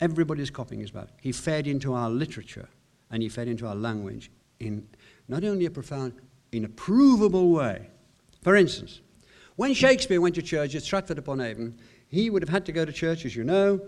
[0.00, 1.10] Everybody was copying his Bible.
[1.20, 2.68] He fed into our literature
[3.10, 4.86] and he fed into our language in
[5.28, 6.14] not only a profound,
[6.52, 7.88] in a provable way.
[8.42, 9.00] For instance,
[9.56, 12.84] when Shakespeare went to church at Stratford upon Avon, he would have had to go
[12.84, 13.80] to church, as you know,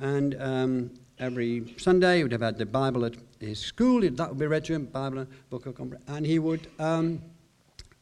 [0.00, 4.00] and um, every Sunday he would have had the Bible at his school.
[4.00, 6.66] That would be read to him, Bible, Book of and he would.
[6.78, 7.22] Um,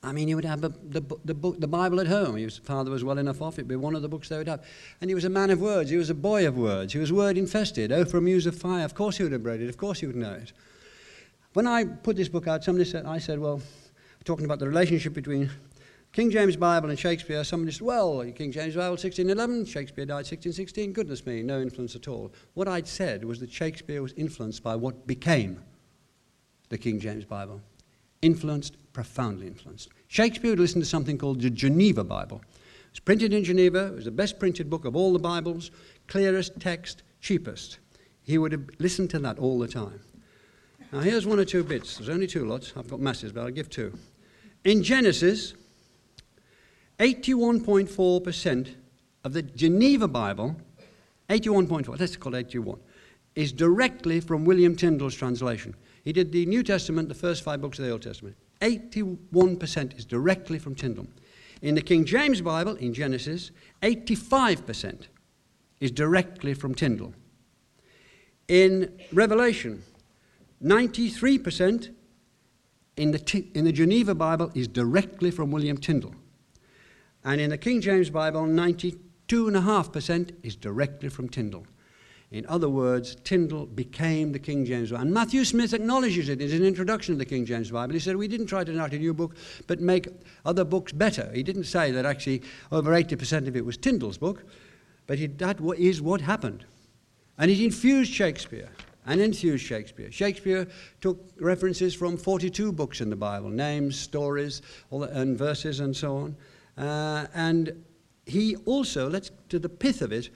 [0.03, 2.37] I mean, he would have a, the, the, book, the Bible at home.
[2.37, 4.65] His father was well enough off, it'd be one of the books they would have.
[5.01, 5.91] And he was a man of words.
[5.91, 6.93] He was a boy of words.
[6.93, 7.91] He was word infested.
[7.91, 8.85] Oh, for a muse of fire.
[8.85, 9.69] Of course he would have read it.
[9.69, 10.53] Of course he would know it.
[11.59, 13.61] When I put this book out, somebody said, I said, well,
[14.25, 15.51] talking about the relationship between
[16.13, 20.93] King James Bible and Shakespeare, somebody said, well, King James Bible 1611, Shakespeare died 1616.
[20.93, 22.33] Goodness me, no influence at all.
[22.55, 25.61] What I'd said was that Shakespeare was influenced by what became
[26.69, 27.61] the King James Bible.
[28.23, 29.89] Influenced, profoundly influenced.
[30.07, 32.41] Shakespeare would listen to something called the Geneva Bible.
[32.55, 33.87] It was printed in Geneva.
[33.87, 35.73] It was the best printed book of all the Bibles,
[36.07, 37.81] clearest text, cheapest.
[38.23, 39.99] He would have listened to that all the time.
[40.91, 41.99] Now, here's one or two bits.
[41.99, 42.73] There's only two lots.
[42.75, 43.93] I've got masses, but I'll give two.
[44.65, 45.53] In Genesis,
[46.99, 48.75] 81.4%
[49.25, 50.57] of the Geneva Bible,
[51.29, 52.81] 81.4, let's call it 81,
[53.35, 55.75] is directly from William Tyndale's translation.
[56.05, 58.37] He did the New Testament, the first five books of the Old Testament.
[58.63, 61.07] 81% is directly from Tyndale.
[61.61, 63.51] In the King James Bible, in Genesis,
[63.83, 65.09] 85%
[65.81, 67.13] is directly from Tyndale.
[68.49, 69.83] In Revelation,
[70.63, 71.95] 93%
[72.97, 76.15] in the, in the Geneva Bible is directly from William Tyndale.
[77.25, 81.67] And in the King James Bible, 92.5% is directly from Tyndale.
[82.31, 85.03] In other words, Tyndale became the King James Bible.
[85.03, 87.95] And Matthew Smith acknowledges it in his introduction to the King James Bible.
[87.95, 90.09] He said, We didn't try to write a new book, but make
[90.45, 91.31] other books better.
[91.33, 94.45] He didn't say that actually over 80% of it was Tyndale's book,
[95.07, 96.67] but it, that is what happened.
[97.39, 98.69] And it infused Shakespeare
[99.09, 100.13] and infused Shakespeare.
[100.13, 100.69] Shakespeare
[101.01, 104.61] took references from 42 books in the Bible names, stories,
[104.93, 106.37] and verses, and so on.
[106.77, 107.85] Uh, and
[108.27, 110.29] he also, let's to the pith of it,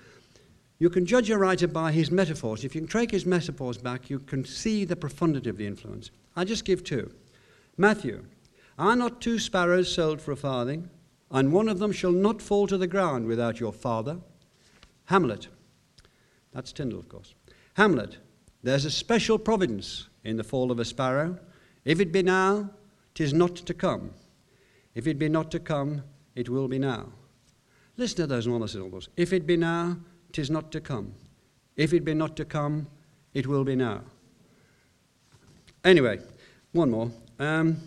[0.78, 2.64] you can judge a writer by his metaphors.
[2.64, 6.10] If you can trace his metaphors back, you can see the profundity of the influence.
[6.34, 7.12] I'll just give two.
[7.76, 8.24] Matthew,
[8.78, 10.88] are not two sparrows sold for a farthing,
[11.30, 14.16] and one of them shall not fall to the ground without your father?
[15.04, 15.48] Hamlet,
[16.54, 17.34] that's Tyndale, of course.
[17.74, 18.16] Hamlet,
[18.62, 21.38] there's a special providence in the fall of a sparrow.
[21.84, 22.70] If it be now,
[23.14, 24.12] tis not to come.
[24.94, 26.02] If it be not to come,
[26.34, 27.06] it will be now.
[27.96, 29.08] Listen to those monosyllables.
[29.16, 29.98] If it be now,
[30.32, 31.14] tis not to come.
[31.76, 32.86] If it be not to come,
[33.34, 34.02] it will be now.
[35.84, 36.20] Anyway,
[36.72, 37.10] one more.
[37.38, 37.78] Um,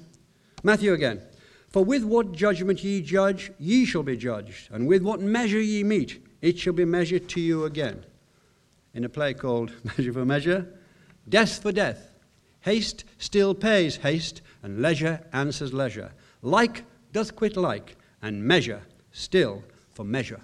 [0.63, 1.21] Matthew again.
[1.69, 5.83] For with what judgment ye judge, ye shall be judged, and with what measure ye
[5.83, 8.05] meet, it shall be measured to you again.
[8.95, 10.65] In a play called Measure for Measure,
[11.29, 12.11] death for death.
[12.61, 16.11] Haste still pays haste, and leisure answers leisure.
[16.41, 18.81] Like doth quit like, and measure
[19.11, 20.41] still for measure.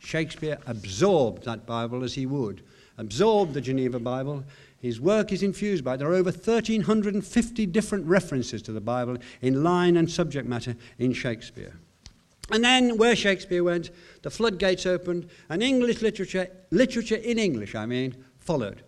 [0.00, 2.62] Shakespeare absorbed that Bible as he would,
[2.98, 4.44] absorbed the Geneva Bible.
[4.78, 5.96] His work is infused by it.
[5.98, 11.14] There are over 1,350 different references to the Bible in line and subject matter in
[11.14, 11.74] Shakespeare.
[12.50, 13.90] And then, where Shakespeare went,
[14.22, 18.82] the floodgates opened, and English literature, literature in English, I mean, followed.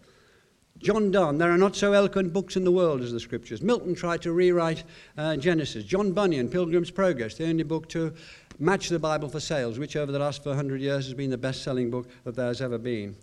[0.79, 3.62] John Donne, there are not so eloquent books in the world as the scriptures.
[3.62, 4.85] Milton tried to rewrite
[5.16, 5.85] uh, Genesis.
[5.85, 8.12] John Bunyan, Pilgrim's Progress, the only book to
[8.59, 11.62] match the Bible for sales, which over the last 400 years has been the best
[11.62, 13.16] selling book that there has ever been.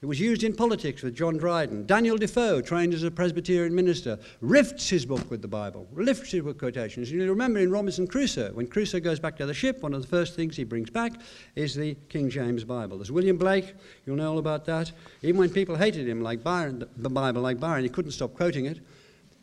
[0.00, 1.84] It was used in politics with John Dryden.
[1.84, 6.44] Daniel Defoe, trained as a Presbyterian minister, rifts his book with the Bible, lifts it
[6.44, 7.10] with quotations.
[7.10, 10.06] You remember in Robinson Crusoe, when Crusoe goes back to the ship, one of the
[10.06, 11.14] first things he brings back
[11.56, 12.98] is the King James Bible.
[12.98, 13.74] There's William Blake,
[14.06, 14.92] you'll know all about that.
[15.22, 18.66] Even when people hated him, like Byron, the Bible, like Byron, he couldn't stop quoting
[18.66, 18.78] it.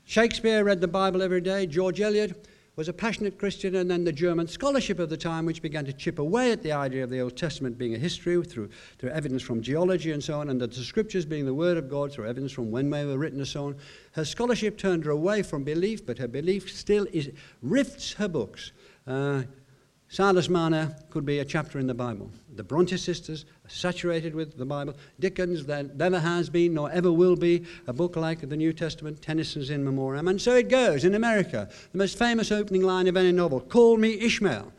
[0.05, 1.65] Shakespeare read the Bible every day.
[1.65, 5.61] George Eliot, was a passionate Christian, and then the German scholarship of the time, which
[5.61, 8.69] began to chip away at the idea of the Old Testament being a history through,
[8.97, 11.89] through evidence from geology and so on, and that the scriptures being the Word of
[11.89, 13.75] God through evidence from when they were written and so on.
[14.11, 18.73] Her scholarship turned her away from belief, but her belief still is, rifts her books.
[19.07, 19.43] Uh,
[20.09, 22.29] Silas Marner could be a chapter in the Bible.
[22.55, 24.95] The Bronte sisters saturated with the Bible.
[25.19, 29.21] Dickens, there never has been nor ever will be a book like the New Testament,
[29.21, 30.27] Tennyson's In Memoriam.
[30.27, 31.69] And so it goes in America.
[31.91, 34.71] The most famous opening line of any novel Call me Ishmael.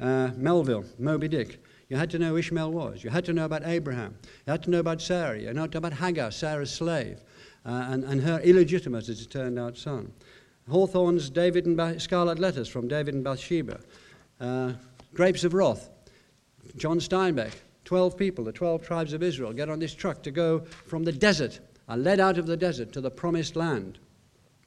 [0.00, 1.62] Uh, Melville, Moby Dick.
[1.88, 3.02] You had to know who Ishmael was.
[3.02, 4.16] You had to know about Abraham.
[4.46, 5.38] You had to know about Sarah.
[5.38, 7.20] You had to know about Hagar, Sarah's slave,
[7.64, 10.12] uh, and, and her illegitimate, as it turned out, son.
[10.70, 13.80] Hawthorne's David and ba- Scarlet Letters from David and Bathsheba.
[14.38, 14.72] Uh,
[15.14, 15.88] Grapes of Wrath,
[16.76, 17.52] John Steinbeck,
[17.88, 21.10] 12 people, the 12 tribes of Israel, get on this truck to go from the
[21.10, 23.98] desert, are led out of the desert to the promised land.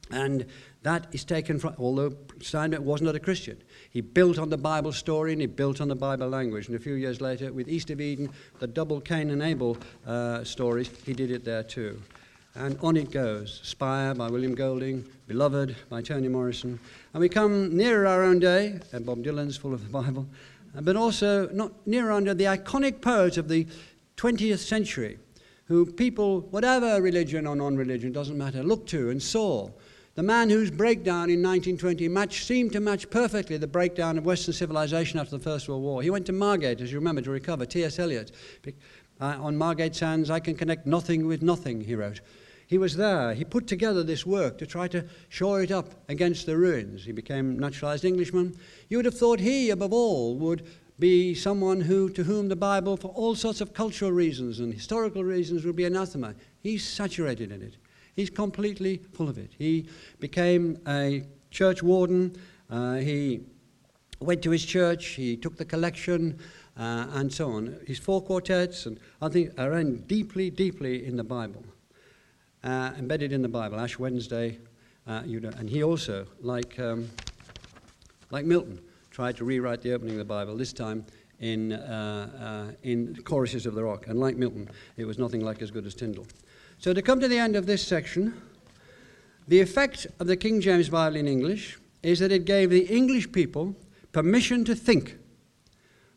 [0.10, 0.48] And
[0.82, 4.92] that is taken from, although Steinbeck was not a Christian, he built on the Bible
[4.92, 6.66] story and he built on the Bible language.
[6.66, 10.44] And a few years later, with East of Eden, the double Cain and Abel uh,
[10.44, 12.02] stories, he did it there too.
[12.56, 16.80] And on it goes Spire by William Golding, Beloved by Toni Morrison.
[17.14, 20.28] And we come nearer our own day, and Bob Dylan's full of the Bible,
[20.74, 23.68] but also not under the iconic poet of the
[24.18, 25.20] 20th century,
[25.66, 29.70] who people, whatever religion or non religion, doesn't matter, looked to and saw.
[30.16, 34.54] The man whose breakdown in 1920 matched, seemed to match perfectly the breakdown of Western
[34.54, 36.02] civilization after the First World War.
[36.02, 37.66] He went to Margate, as you remember, to recover.
[37.66, 37.98] T.S.
[37.98, 38.32] Eliot.
[39.22, 42.20] Uh, on Margate Sands, I can connect nothing with nothing, he wrote.
[42.72, 43.34] He was there.
[43.34, 47.04] He put together this work to try to shore it up against the ruins.
[47.04, 48.56] He became naturalized Englishman.
[48.88, 50.66] You would have thought he, above all, would
[50.98, 55.22] be someone who, to whom the Bible, for all sorts of cultural reasons and historical
[55.22, 56.34] reasons, would be anathema.
[56.62, 57.76] He's saturated in it.
[58.16, 59.52] He's completely full of it.
[59.58, 59.90] He
[60.22, 62.38] became a church warden.
[62.70, 63.42] Uh, he
[64.22, 65.08] went to his church.
[65.08, 66.40] He took the collection
[66.78, 67.82] uh, and so on.
[67.86, 71.66] His four quartets, and I think, are in deeply, deeply in the Bible
[72.64, 74.58] uh, embedded in the Bible, Ash Wednesday,
[75.08, 77.10] uh, and he also, like, um,
[78.30, 81.06] like Milton, tried to rewrite the opening of the Bible, this time
[81.40, 84.08] in, uh, uh, in Choruses of the Rock.
[84.08, 86.28] And like Milton, it was nothing like as good as Tyndale.
[86.78, 88.42] So to come to the end of this section,
[89.48, 93.32] the effect of the King James Bible in English is that it gave the English
[93.32, 93.76] people
[94.12, 95.18] permission to think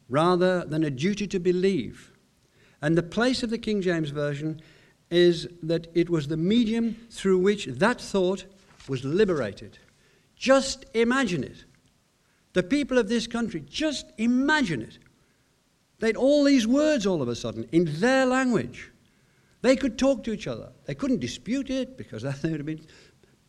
[0.09, 2.13] rather than a duty to believe
[2.85, 4.61] And the place of the King James Version
[5.15, 8.45] is that it was the medium through which that thought
[8.89, 9.79] was liberated.
[10.37, 11.65] Just imagine it.
[12.53, 14.99] The people of this country, just imagine it.
[16.01, 18.91] They'd all these words all of a sudden in their language.
[19.63, 20.73] They could talk to each other.
[20.85, 22.85] They couldn't dispute it because they would have been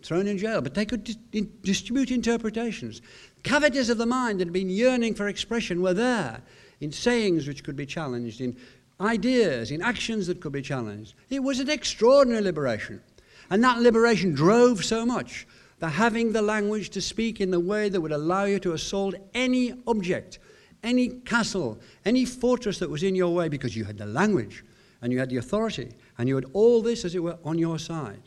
[0.03, 3.01] thrown in jail, but they could dis- distribute interpretations.
[3.43, 6.41] Cavities of the mind that had been yearning for expression were there
[6.79, 8.55] in sayings which could be challenged, in
[8.99, 11.15] ideas, in actions that could be challenged.
[11.29, 13.01] It was an extraordinary liberation.
[13.49, 15.47] And that liberation drove so much
[15.79, 19.15] the having the language to speak in the way that would allow you to assault
[19.33, 20.39] any object,
[20.83, 24.63] any castle, any fortress that was in your way because you had the language
[25.01, 27.77] and you had the authority and you had all this, as it were, on your
[27.77, 28.21] side.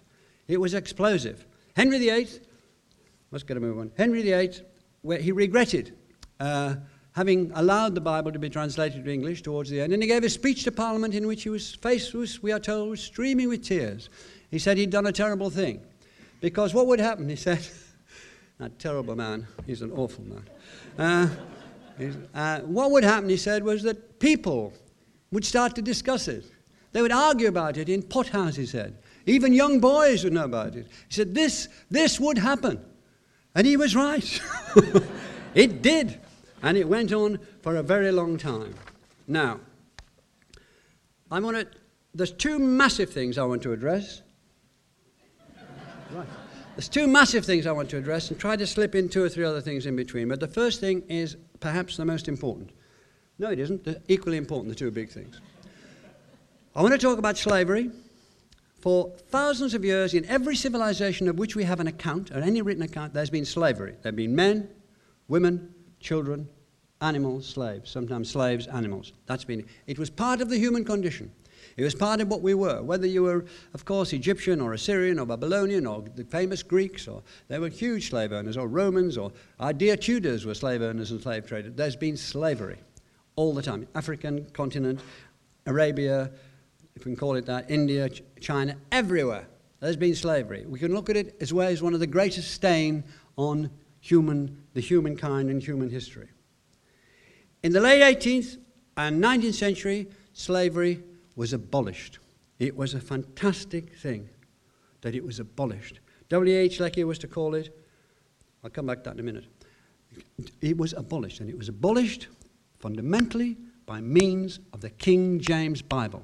[0.46, 1.46] It was explosive.
[1.74, 2.28] Henry VIII,
[3.30, 3.92] let's get a move on.
[3.96, 4.52] Henry VIII,
[5.02, 5.96] where he regretted
[6.40, 6.76] uh,
[7.18, 10.22] having allowed the Bible to be translated to English towards the end, and he gave
[10.22, 11.76] a speech to Parliament in which he was
[12.40, 14.08] we are told, was streaming with tears.
[14.52, 15.80] He said he'd done a terrible thing.
[16.40, 17.58] Because what would happen, he said,
[18.58, 20.44] that terrible man, he's an awful man.
[20.96, 21.28] Uh,
[22.32, 24.72] uh, what would happen, he said, was that people
[25.32, 26.44] would start to discuss it.
[26.92, 28.96] They would argue about it in pothouses, he said.
[29.26, 30.86] Even young boys would know about it.
[31.08, 32.80] He said, This, this would happen.
[33.56, 34.40] And he was right.
[35.56, 36.20] it did.
[36.62, 38.74] And it went on for a very long time.
[39.26, 39.60] Now,
[41.30, 41.66] I want to,
[42.14, 44.22] there's two massive things I want to address.
[46.10, 46.26] Right.
[46.74, 49.28] There's two massive things I want to address and try to slip in two or
[49.28, 50.28] three other things in between.
[50.28, 52.70] But the first thing is perhaps the most important.
[53.38, 53.84] No, it isn't.
[53.84, 55.40] They're equally important, the two big things.
[56.74, 57.90] I want to talk about slavery.
[58.80, 62.62] For thousands of years, in every civilization of which we have an account, or any
[62.62, 63.92] written account, there's been slavery.
[64.02, 64.70] There have been men,
[65.26, 66.48] women, children,
[67.00, 69.12] animals, slaves, sometimes slaves, animals.
[69.26, 69.98] That's been it.
[69.98, 71.30] was part of the human condition.
[71.76, 72.82] It was part of what we were.
[72.82, 77.22] Whether you were, of course, Egyptian or Assyrian or Babylonian or the famous Greeks, or
[77.46, 79.30] they were huge slave owners, or Romans, or
[79.60, 81.72] our dear Tudors were slave owners and slave traders.
[81.76, 82.78] There's been slavery
[83.36, 83.86] all the time.
[83.94, 85.00] African continent,
[85.66, 86.30] Arabia,
[86.96, 88.08] if we can call it that, India,
[88.40, 89.46] China, everywhere.
[89.78, 90.66] There's been slavery.
[90.66, 93.04] We can look at it as well as one of the greatest stain
[93.36, 96.28] on human, the humankind and human history.
[97.62, 98.58] In the late 18th
[98.96, 101.02] and 19th century, slavery
[101.36, 102.18] was abolished.
[102.58, 104.28] It was a fantastic thing
[105.00, 106.00] that it was abolished.
[106.28, 106.80] W.H.
[106.80, 107.74] Lecky was to call it,
[108.62, 109.46] I'll come back to that in a minute.
[110.60, 112.26] It was abolished, and it was abolished
[112.78, 113.56] fundamentally
[113.86, 116.22] by means of the King James Bible.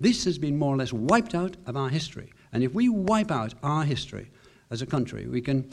[0.00, 2.32] This has been more or less wiped out of our history.
[2.52, 4.30] And if we wipe out our history
[4.70, 5.70] as a country, we can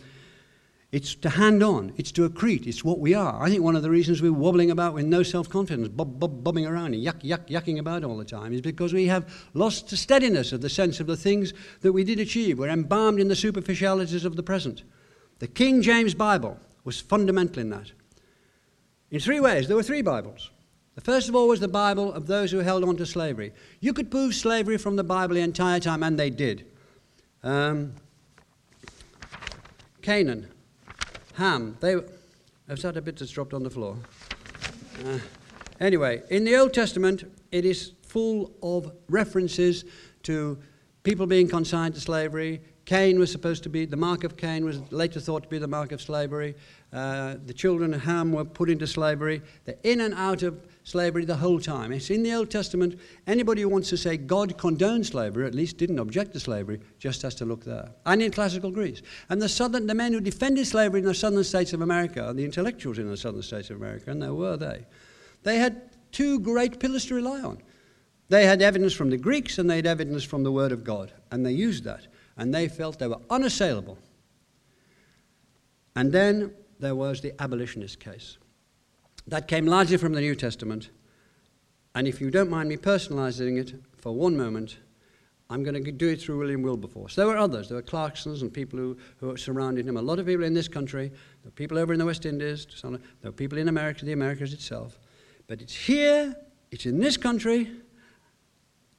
[0.94, 1.92] it's to hand on.
[1.98, 2.68] It's to accrete.
[2.68, 3.42] It's what we are.
[3.42, 6.44] I think one of the reasons we're wobbling about with no self confidence, bob, bob,
[6.44, 9.90] bobbing around and yuck, yuck, yucking about all the time, is because we have lost
[9.90, 11.52] the steadiness of the sense of the things
[11.82, 12.60] that we did achieve.
[12.60, 14.84] We're embalmed in the superficialities of the present.
[15.40, 17.92] The King James Bible was fundamental in that.
[19.10, 19.68] In three ways.
[19.68, 20.52] There were three Bibles.
[20.94, 23.52] The first of all was the Bible of those who held on to slavery.
[23.80, 26.68] You could prove slavery from the Bible the entire time, and they did.
[27.42, 27.94] Um,
[30.04, 30.53] Canaan,
[31.34, 31.78] Ham.
[31.80, 31.96] They,
[32.70, 33.98] I've that a bit that's dropped on the floor?
[35.06, 35.20] Uh,
[35.80, 39.86] anyway, in the Old Testament, it is full of references
[40.24, 40.58] to
[41.04, 42.62] people being consigned to slavery.
[42.86, 45.68] Cain was supposed to be, the mark of Cain was later thought to be the
[45.68, 46.56] mark of slavery.
[46.94, 49.42] Uh, the children of Ham were put into slavery.
[49.66, 51.92] They're in and out of slavery the whole time.
[51.92, 53.00] It's in the Old Testament.
[53.26, 57.24] Anybody who wants to say God condoned slavery, at least didn't object to slavery, just
[57.24, 57.90] has to look there.
[58.06, 59.02] And in classical Greece.
[59.30, 62.46] And the southern, the men who defended slavery in the southern states of America, the
[62.46, 64.86] intellectuals in the southern states of America, and there were they,
[65.42, 67.58] they had two great pillars to rely on.
[68.30, 71.12] They had evidence from the Greeks and they had evidence from the Word of God.
[71.32, 72.08] And they used that.
[72.38, 73.98] And they felt they were unassailable.
[75.96, 78.38] And then there was the abolitionist case.
[79.28, 80.90] That came largely from the New Testament.
[81.96, 84.80] And if you don't mind me personalizing it for one moment,
[85.50, 87.16] I'm going to do it through William Wilberforce.
[87.16, 87.70] There were others.
[87.70, 89.98] There were Clarksons and people who, who surrounded him.
[89.98, 91.10] A lot of people in this country.
[91.10, 92.66] There were people over in the West Indies.
[92.82, 95.00] There were people in America, the Americas itself.
[95.48, 96.36] But it's here,
[96.72, 97.70] it's in this country,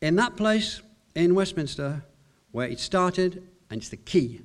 [0.00, 0.80] in that place
[1.16, 2.04] in Westminster,
[2.52, 4.42] where it started, and it's the key.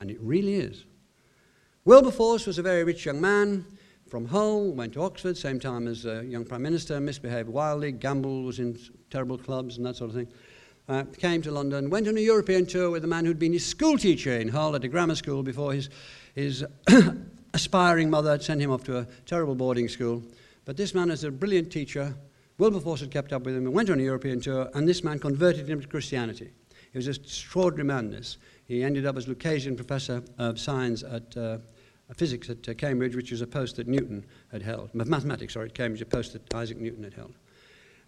[0.00, 0.84] And it really is.
[1.86, 3.66] Wilberforce was a very rich young man
[4.08, 8.46] from Hull, went to Oxford, same time as a young Prime Minister, misbehaved wildly, gambled,
[8.46, 8.78] was in
[9.10, 10.28] terrible clubs and that sort of thing.
[10.88, 13.66] Uh, came to London, went on a European tour with a man who'd been his
[13.66, 15.90] school teacher in Hull at a grammar school before his,
[16.34, 16.64] his
[17.52, 20.22] aspiring mother had sent him off to a terrible boarding school.
[20.64, 22.14] But this man is a brilliant teacher,
[22.56, 25.18] Wilberforce had kept up with him and went on a European tour, and this man
[25.18, 26.50] converted him to Christianity.
[26.92, 28.38] He was an extraordinary man, this.
[28.64, 31.58] He ended up as Lucasian Professor of Science at uh,
[32.12, 34.94] Physics at uh, Cambridge, which was a post that Newton had held.
[34.94, 37.34] Mathematics, sorry, at Cambridge, a post that Isaac Newton had held.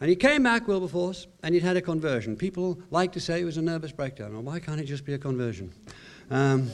[0.01, 2.37] And he came back, Wilberforce, and he'd had a conversion.
[2.37, 4.35] People like to say it was a nervous breakdown.
[4.35, 5.73] Well, why can't it just be a conversion?
[6.31, 6.71] Um,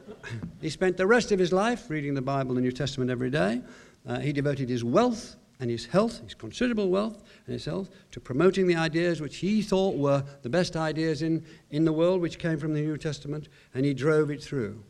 [0.60, 3.30] he spent the rest of his life reading the Bible and the New Testament every
[3.30, 3.62] day.
[4.06, 8.20] Uh, he devoted his wealth and his health, his considerable wealth and his health, to
[8.20, 12.38] promoting the ideas which he thought were the best ideas in, in the world, which
[12.38, 14.82] came from the New Testament, and he drove it through.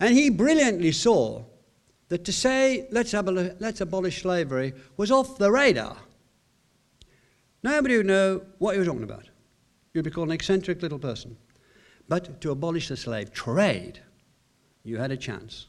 [0.00, 1.44] And he brilliantly saw
[2.08, 5.96] that to say, let's, abolish, let's abolish slavery, was off the radar.
[7.62, 9.28] Nobody would know what he was talking about.
[9.92, 11.36] You'd be called an eccentric little person.
[12.08, 14.00] But to abolish the slave trade,
[14.84, 15.66] you had a chance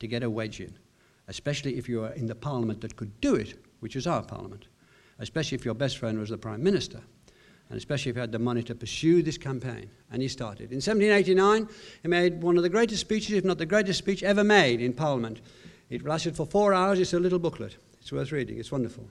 [0.00, 0.76] to get a wedge in
[1.30, 4.66] especially if you were in the parliament that could do it, which is our parliament,
[5.20, 7.00] especially if your best friend was the prime minister,
[7.70, 9.88] and especially if you had the money to pursue this campaign.
[10.10, 10.72] And he started.
[10.72, 11.68] In 1789,
[12.02, 14.92] he made one of the greatest speeches, if not the greatest speech ever made in
[14.92, 15.40] parliament.
[15.88, 16.98] It lasted for four hours.
[16.98, 17.76] It's a little booklet.
[18.00, 18.58] It's worth reading.
[18.58, 19.08] It's wonderful.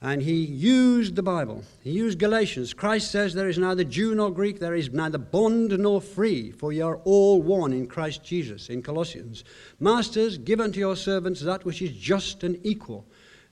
[0.00, 1.64] And he used the Bible.
[1.82, 2.72] He used Galatians.
[2.72, 6.72] Christ says, There is neither Jew nor Greek, there is neither bond nor free, for
[6.72, 8.68] ye are all one in Christ Jesus.
[8.68, 9.42] In Colossians,
[9.80, 13.06] Masters, give unto your servants that which is just and equal,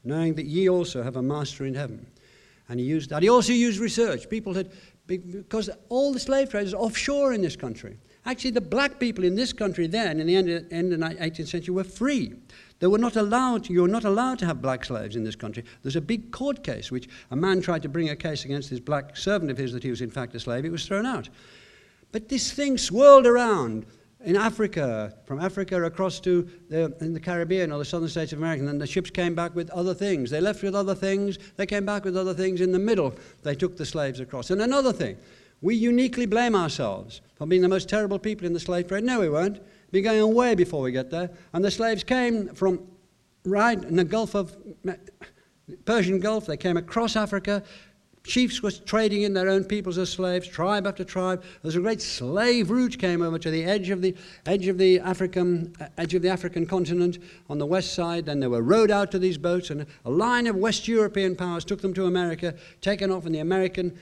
[0.05, 2.07] knowing that ye also have a master in heaven.
[2.69, 3.23] And he used that.
[3.23, 4.29] He also used research.
[4.29, 4.73] People had,
[5.07, 7.99] because all the slave trade is offshore in this country.
[8.25, 11.47] Actually, the black people in this country then, in the end, end of the 18th
[11.47, 12.35] century, were free.
[12.81, 15.65] They were not allowed, you're not allowed to have black slaves in this country.
[15.83, 18.81] There's a big court case, which a man tried to bring a case against this
[18.81, 20.65] black servant of his that he was in fact a slave.
[20.65, 21.29] It was thrown out.
[22.11, 23.87] But this thing swirled around
[24.27, 28.41] in Africa, from Africa across to the, in the Caribbean or the southern states of
[28.41, 30.31] America, and then the ships came back with other things.
[30.31, 32.61] They left with other things, they came back with other things.
[32.61, 33.15] In the middle,
[33.45, 34.51] they took the slaves across.
[34.51, 35.17] And another thing,
[35.63, 39.05] we uniquely blame ourselves for being the most terrible people in the slave trade.
[39.05, 39.61] No, we weren't
[39.93, 41.31] be going away before we get there.
[41.53, 42.81] And the slaves came from
[43.45, 44.57] right in the Gulf of
[45.85, 46.47] Persian Gulf.
[46.47, 47.63] They came across Africa.
[48.27, 51.45] Chiefs were trading in their own peoples as slaves, tribe after tribe.
[51.63, 54.17] There's a great slave route came over to the edge of the
[54.47, 57.19] edge of the African uh, edge of the African continent
[57.49, 58.27] on the west side.
[58.27, 61.65] Then they were rowed out to these boats, and a line of West European powers
[61.65, 63.97] took them to America, taken off, and the American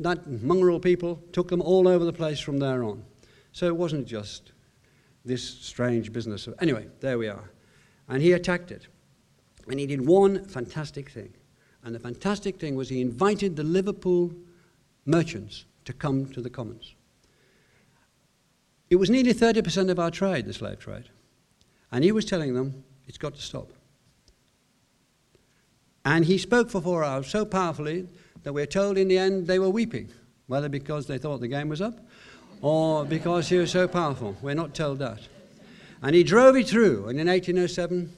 [0.00, 3.04] that mongrel people took them all over the place from there on.
[3.52, 4.52] So it wasn't just
[5.24, 6.48] this strange business.
[6.60, 7.50] Anyway, there we are.
[8.08, 8.86] And he attacked it.
[9.68, 11.32] And he did one fantastic thing.
[11.84, 14.32] And the fantastic thing was he invited the Liverpool
[15.04, 16.94] merchants to come to the commons.
[18.88, 21.08] It was nearly 30% of our trade, the slave trade.
[21.90, 23.72] And he was telling them, it's got to stop.
[26.04, 28.08] And he spoke for four hours so powerfully
[28.42, 30.10] that we're told in the end they were weeping,
[30.46, 31.98] whether because they thought the game was up
[32.60, 34.36] or because he was so powerful.
[34.40, 35.20] We're not told that.
[36.00, 38.12] And he drove it through, and in 1807,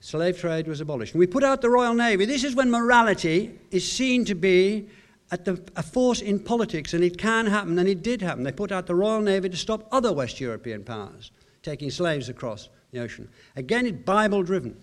[0.00, 1.14] slave trade was abolished.
[1.14, 2.24] And we put out the Royal Navy.
[2.24, 4.88] This is when morality is seen to be
[5.30, 8.42] the, a force in politics, and it can happen, and it did happen.
[8.42, 11.30] They put out the Royal Navy to stop other West European powers
[11.62, 13.28] taking slaves across the ocean.
[13.54, 14.76] Again, it's Bible driven.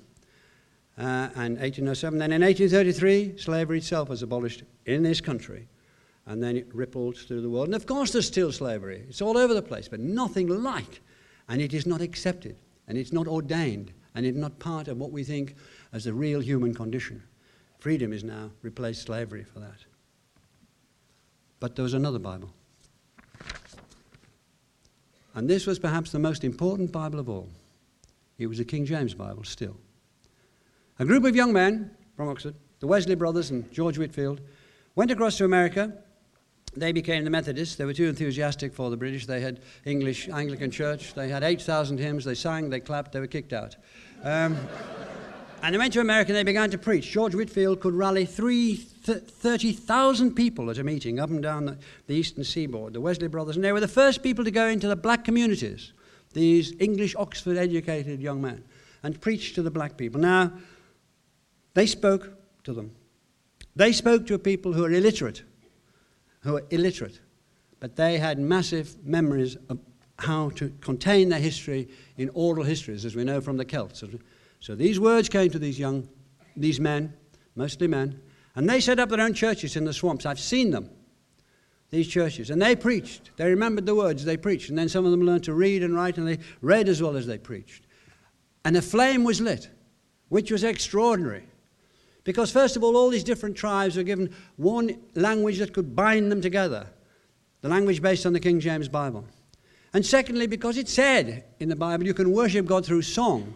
[0.97, 2.18] Uh, and 1807.
[2.18, 5.68] Then in 1833, slavery itself was abolished in this country
[6.28, 7.68] and then it rippled through the world.
[7.68, 9.03] And of course, there's still slavery.
[9.07, 11.01] It's all over the place, but nothing like.
[11.47, 12.57] And it is not accepted,
[12.88, 15.55] and it's not ordained, and it's not part of what we think
[15.93, 17.22] as the real human condition.
[17.78, 19.78] Freedom is now replaced slavery for that.
[21.59, 22.49] But there was another Bible.
[25.36, 27.47] And this was perhaps the most important Bible of all.
[28.39, 29.78] It was the King James Bible still.
[30.97, 34.41] A group of young men from Oxford, the Wesley brothers and George Whitefield,
[34.95, 35.93] went across to America
[36.80, 37.76] they became the Methodists.
[37.76, 39.26] They were too enthusiastic for the British.
[39.26, 41.13] They had English Anglican Church.
[41.13, 42.24] They had 8,000 hymns.
[42.24, 43.76] They sang, they clapped, they were kicked out.
[44.24, 44.57] Um,
[45.63, 47.09] and they went to America and they began to preach.
[47.09, 52.43] George Whitefield could rally 30,000 people at a meeting up and down the, the eastern
[52.43, 53.55] seaboard, the Wesley brothers.
[53.55, 55.93] And they were the first people to go into the black communities,
[56.34, 58.63] these English Oxford educated young men,
[59.03, 60.22] and preach to the black people.
[60.22, 60.53] Now,
[61.74, 62.30] they spoke
[62.63, 62.91] to them.
[63.76, 65.43] They spoke to people who are illiterate
[66.47, 67.20] who were illiterate,
[67.80, 69.80] but they had massive memories of
[70.20, 71.88] how to contain their history
[72.18, 74.03] in oral histories, as we know from the Celts.
[74.59, 76.07] So these words came to these young,
[76.55, 77.13] these men,
[77.55, 78.20] mostly men,
[78.55, 80.26] and they set up their own churches in the swamps.
[80.26, 80.89] I've seen them,
[81.91, 83.32] these churches, and they preached.
[83.38, 85.95] They remembered the words they preached, and then some of them learned to read and
[85.95, 87.86] write, and they read as well as they preached.
[88.65, 89.70] And a flame was lit,
[90.30, 91.43] which was extraordinary.
[92.24, 96.32] Because, first of all, all these different tribes were given one language that could bind
[96.32, 96.88] them together
[97.61, 99.26] the language based on the King James Bible.
[99.93, 103.55] And secondly, because it said in the Bible you can worship God through song.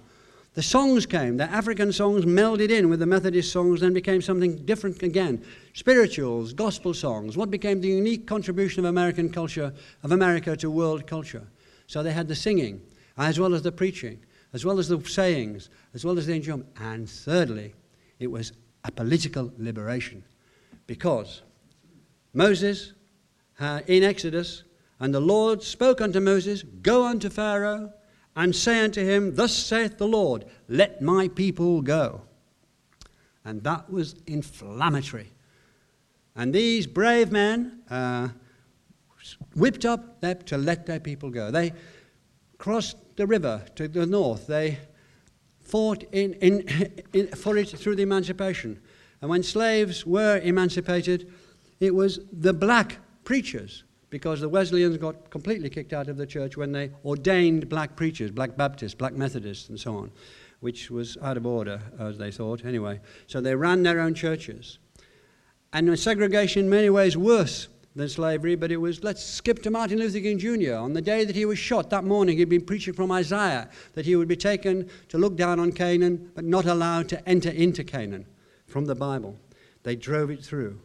[0.53, 4.57] The songs came, the African songs melded in with the Methodist songs, then became something
[4.65, 5.41] different again.
[5.73, 9.73] Spirituals, gospel songs, what became the unique contribution of American culture,
[10.03, 11.47] of America to world culture.
[11.87, 12.81] So they had the singing,
[13.17, 14.19] as well as the preaching,
[14.51, 16.67] as well as the sayings, as well as the enjoyment.
[16.81, 17.73] And thirdly,
[18.19, 18.51] it was
[18.83, 20.23] a political liberation.
[20.85, 21.43] Because
[22.33, 22.91] Moses,
[23.57, 24.63] uh, in Exodus,
[25.01, 27.91] and the Lord spoke unto Moses, Go unto Pharaoh
[28.35, 32.21] and say unto him, Thus saith the Lord, let my people go.
[33.43, 35.31] And that was inflammatory.
[36.35, 38.29] And these brave men uh,
[39.55, 41.49] whipped up to let their people go.
[41.49, 41.73] They
[42.59, 44.45] crossed the river to the north.
[44.45, 44.77] They
[45.61, 48.79] fought in, in, in, for it through the emancipation.
[49.19, 51.33] And when slaves were emancipated,
[51.79, 56.57] it was the black preachers because the Wesleyans got completely kicked out of the church
[56.57, 60.11] when they ordained black preachers, black Baptists, black Methodists, and so on,
[60.59, 62.99] which was out of order, as they thought, anyway.
[63.25, 64.77] So they ran their own churches.
[65.73, 69.97] And segregation in many ways worse than slavery, but it was, let's skip to Martin
[69.97, 70.75] Luther King Jr.
[70.75, 74.05] On the day that he was shot, that morning, he'd been preaching from Isaiah that
[74.05, 77.85] he would be taken to look down on Canaan, but not allowed to enter into
[77.85, 78.25] Canaan
[78.67, 79.39] from the Bible.
[79.83, 80.81] They drove it through.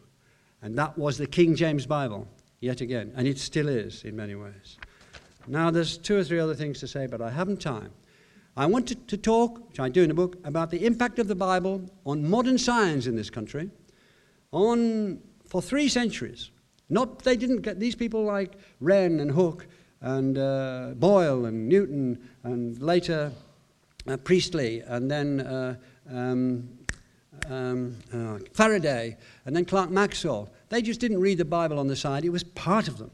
[0.63, 2.29] And that was the King James Bible
[2.61, 4.79] yet again, and it still is in many ways.
[5.47, 7.93] Now, there's two or three other things to say, but I haven't time.
[8.57, 11.29] I want to, to talk, which I do in the book, about the impact of
[11.29, 13.71] the Bible on modern science in this country
[14.51, 16.51] on, for three centuries.
[16.89, 19.67] Not, they didn't get these people like Wren and Hooke
[20.01, 23.33] and uh, Boyle and Newton and later
[24.09, 25.75] uh, Priestley and then uh,
[26.11, 26.69] um,
[27.49, 30.49] um, uh, Faraday and then Clerk Maxwell.
[30.69, 33.11] They just didn't read the Bible on the side, it was part of them.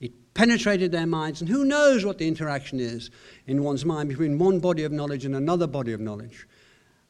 [0.00, 3.10] It penetrated their minds, and who knows what the interaction is
[3.46, 6.46] in one's mind between one body of knowledge and another body of knowledge.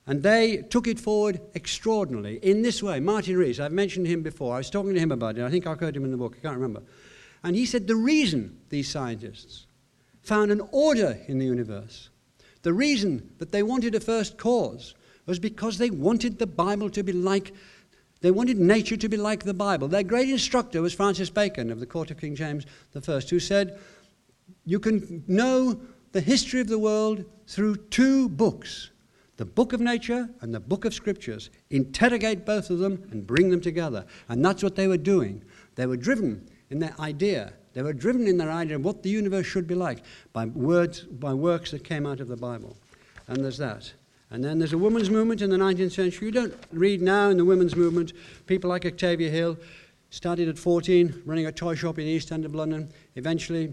[0.07, 3.01] And they took it forward extraordinarily in this way.
[3.01, 4.55] Martin Rees, I've mentioned him before.
[4.55, 5.45] I was talking to him about it.
[5.45, 6.37] I think I quoted him in the book.
[6.39, 6.83] I can't remember.
[7.43, 9.67] And he said the reason these scientists
[10.23, 12.11] found an order in the universe,
[12.63, 14.95] the reason that they wanted a first cause,
[15.27, 17.55] was because they wanted the Bible to be like
[18.25, 19.87] they wanted nature to be like the Bible.
[19.87, 22.65] Their great instructor was Francis Bacon of the court of King James
[22.97, 23.79] I, who said,
[24.65, 25.79] You can know
[26.13, 28.91] the history of the world through two books
[29.37, 31.51] the book of nature and the book of scriptures.
[31.69, 34.07] Interrogate both of them and bring them together.
[34.31, 35.45] And that's what they were doing.
[35.75, 37.53] They were driven in their idea.
[37.75, 39.99] They were driven in their idea of what the universe should be like
[40.33, 42.79] by words, by works that came out of the Bible.
[43.29, 43.93] And there's that.
[44.35, 46.27] And then there's a women's movement in the 19th century.
[46.27, 48.13] You don't read now in the women's movement.
[48.49, 49.57] People like Octavia Hill
[50.11, 52.91] started at 14, running a toy shop in the East End of London.
[53.15, 53.73] Eventually,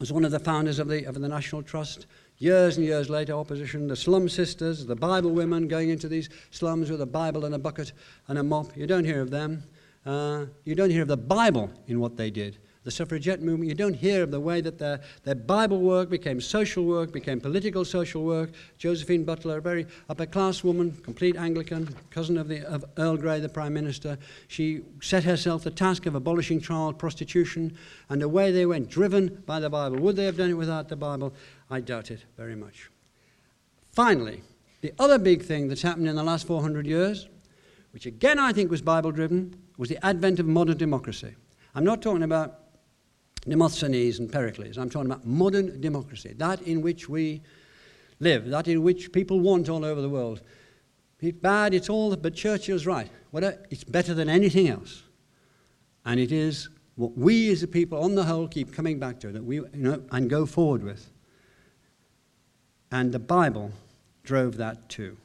[0.00, 2.06] was one of the founders of the, of the National Trust.
[2.38, 6.90] Years and years later, opposition, the slum sisters, the Bible women going into these slums
[6.90, 7.92] with a Bible and a bucket
[8.26, 8.76] and a mop.
[8.76, 9.62] You don't hear of them.
[10.04, 13.74] Uh, you don't hear of the Bible in what they did the suffragette movement, you
[13.74, 17.82] don't hear of the way that their, their Bible work became social work, became political
[17.84, 18.50] social work.
[18.76, 23.40] Josephine Butler, a very upper class woman, complete Anglican, cousin of, the, of Earl Grey,
[23.40, 24.18] the Prime Minister,
[24.48, 27.74] she set herself the task of abolishing child prostitution,
[28.10, 29.98] and away they went, driven by the Bible.
[29.98, 31.32] Would they have done it without the Bible?
[31.70, 32.90] I doubt it very much.
[33.92, 34.42] Finally,
[34.82, 37.28] the other big thing that's happened in the last 400 years,
[37.92, 41.34] which again I think was Bible driven, was the advent of modern democracy.
[41.74, 42.63] I'm not talking about
[43.48, 44.78] Demosthenes and Pericles.
[44.78, 47.42] I'm talking about modern democracy, that in which we
[48.20, 50.40] live, that in which people want all over the world.
[51.20, 53.10] It's bad, it's all, but Churchill's right.
[53.70, 55.02] It's better than anything else.
[56.04, 59.32] And it is what we as a people, on the whole, keep coming back to,
[59.32, 61.10] that we, you know, and go forward with.
[62.92, 63.72] And the Bible
[64.22, 65.16] drove that too.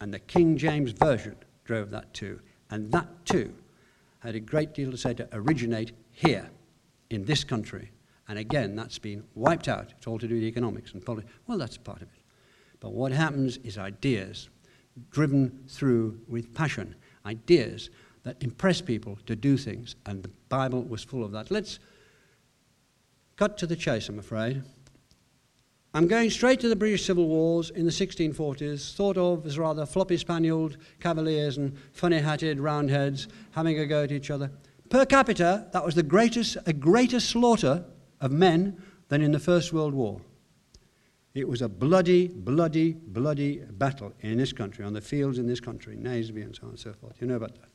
[0.00, 2.40] And the King James Version drove that too.
[2.70, 3.54] And that too
[4.18, 6.50] had a great deal to say to originate here
[7.10, 7.90] in this country.
[8.28, 9.92] And again, that's been wiped out.
[9.96, 11.32] It's all to do with economics and politics.
[11.46, 12.22] Well, that's part of it.
[12.80, 14.48] But what happens is ideas
[15.10, 16.94] driven through with passion,
[17.26, 17.90] ideas
[18.22, 19.96] that impress people to do things.
[20.06, 21.50] And the Bible was full of that.
[21.50, 21.78] Let's
[23.36, 24.62] cut to the chase, I'm afraid.
[25.96, 29.86] I'm going straight to the British Civil Wars in the 1640s, thought of as rather
[29.86, 34.50] floppy spanieled cavaliers and funny hatted roundheads having a go at each other.
[34.94, 37.84] Per capita, that was the greatest, a greater slaughter
[38.20, 40.20] of men than in the First World War.
[41.34, 45.58] It was a bloody, bloody, bloody battle in this country, on the fields in this
[45.58, 47.20] country, Naseby and so on and so forth.
[47.20, 47.70] You know about that.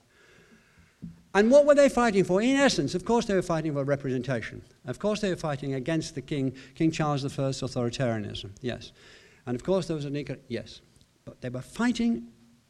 [1.33, 2.41] And what were they fighting for?
[2.41, 4.61] In essence, of course, they were fighting for representation.
[4.85, 8.51] Of course, they were fighting against the king, King Charles I's authoritarianism.
[8.61, 8.93] Yes.
[9.45, 10.79] And of course, there was a yes.
[11.25, 12.29] But they were fighting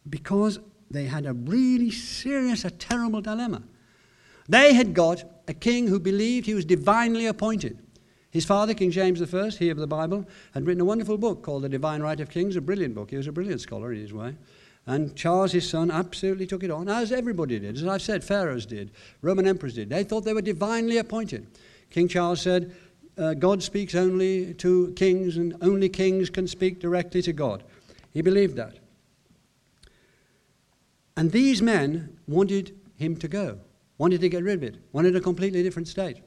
[0.09, 0.57] because
[0.89, 3.61] they had a really serious, a terrible dilemma.
[4.49, 7.79] They had got a king who believed he was divinely appointed.
[8.31, 11.63] His father, King James I, he of the Bible, had written a wonderful book called
[11.63, 13.11] The Divine Right of Kings, a brilliant book.
[13.11, 14.35] He was a brilliant scholar in his way.
[14.85, 17.75] And Charles, his son, absolutely took it on, as everybody did.
[17.75, 18.91] As I've said, pharaohs did,
[19.21, 19.89] Roman emperors did.
[19.89, 21.47] They thought they were divinely appointed.
[21.91, 22.75] King Charles said,
[23.17, 27.63] uh, God speaks only to kings, and only kings can speak directly to God.
[28.11, 28.79] He believed that.
[31.17, 33.59] And these men wanted him to go,
[33.99, 36.21] wanted to get rid of it, wanted a completely different state.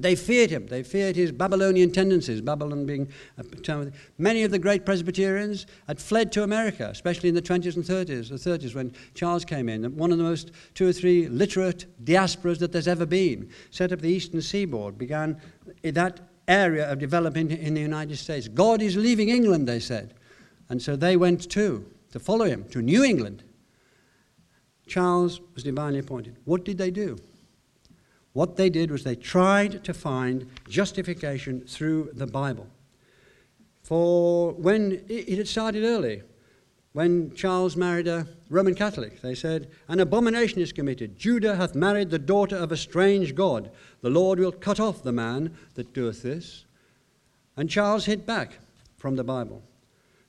[0.00, 0.66] They feared him.
[0.68, 3.92] They feared his Babylonian tendencies, Babylon being a term.
[4.16, 8.28] Many of the great Presbyterians had fled to America, especially in the 20s and 30s,
[8.28, 9.96] the 30s when Charles came in.
[9.96, 13.50] One of the most two or three literate diasporas that there's ever been.
[13.70, 15.40] Set up the eastern seaboard, began
[15.82, 18.46] that area of development in the United States.
[18.46, 20.14] God is leaving England, they said.
[20.68, 23.42] And so they went too, to follow him, to New England.
[24.88, 26.36] Charles was divinely appointed.
[26.44, 27.18] What did they do?
[28.32, 32.68] What they did was they tried to find justification through the Bible.
[33.82, 36.22] For when it had started early,
[36.92, 41.18] when Charles married a Roman Catholic, they said, An abomination is committed.
[41.18, 43.70] Judah hath married the daughter of a strange God.
[44.00, 46.64] The Lord will cut off the man that doeth this.
[47.56, 48.58] And Charles hit back
[48.96, 49.62] from the Bible.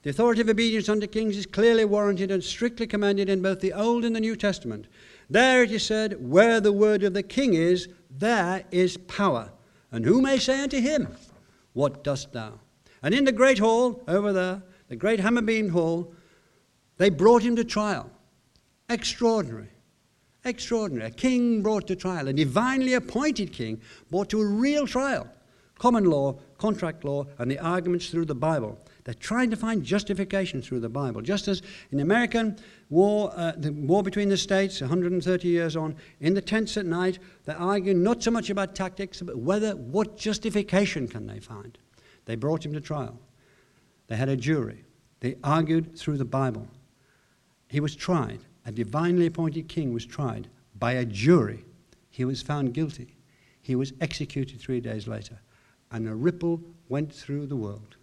[0.01, 3.73] The authority of obedience unto kings is clearly warranted and strictly commanded in both the
[3.73, 4.87] Old and the New Testament.
[5.29, 9.51] There it is said, Where the word of the king is, there is power.
[9.91, 11.09] And who may say unto him,
[11.73, 12.59] What dost thou?
[13.03, 16.13] And in the great hall over there, the great hammer beam hall,
[16.97, 18.09] they brought him to trial.
[18.87, 19.69] Extraordinary.
[20.45, 21.07] Extraordinary.
[21.07, 25.27] A king brought to trial, a divinely appointed king brought to a real trial.
[25.77, 28.77] Common law, contract law, and the arguments through the Bible.
[29.03, 31.21] They're trying to find justification through the Bible.
[31.21, 32.57] Just as in American
[32.89, 37.19] war, uh, the war between the states, 130 years on, in the tents at night,
[37.45, 41.77] they're arguing not so much about tactics, but whether what justification can they find.
[42.25, 43.19] They brought him to trial.
[44.07, 44.83] They had a jury.
[45.19, 46.67] They argued through the Bible.
[47.67, 48.39] He was tried.
[48.65, 51.63] A divinely appointed king was tried by a jury.
[52.09, 53.15] He was found guilty.
[53.61, 55.39] He was executed three days later.
[55.91, 57.95] And a ripple went through the world.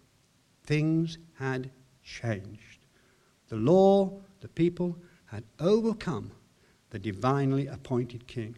[0.67, 1.71] Things had
[2.03, 2.85] changed.
[3.47, 6.31] The law, the people had overcome
[6.89, 8.57] the divinely appointed king.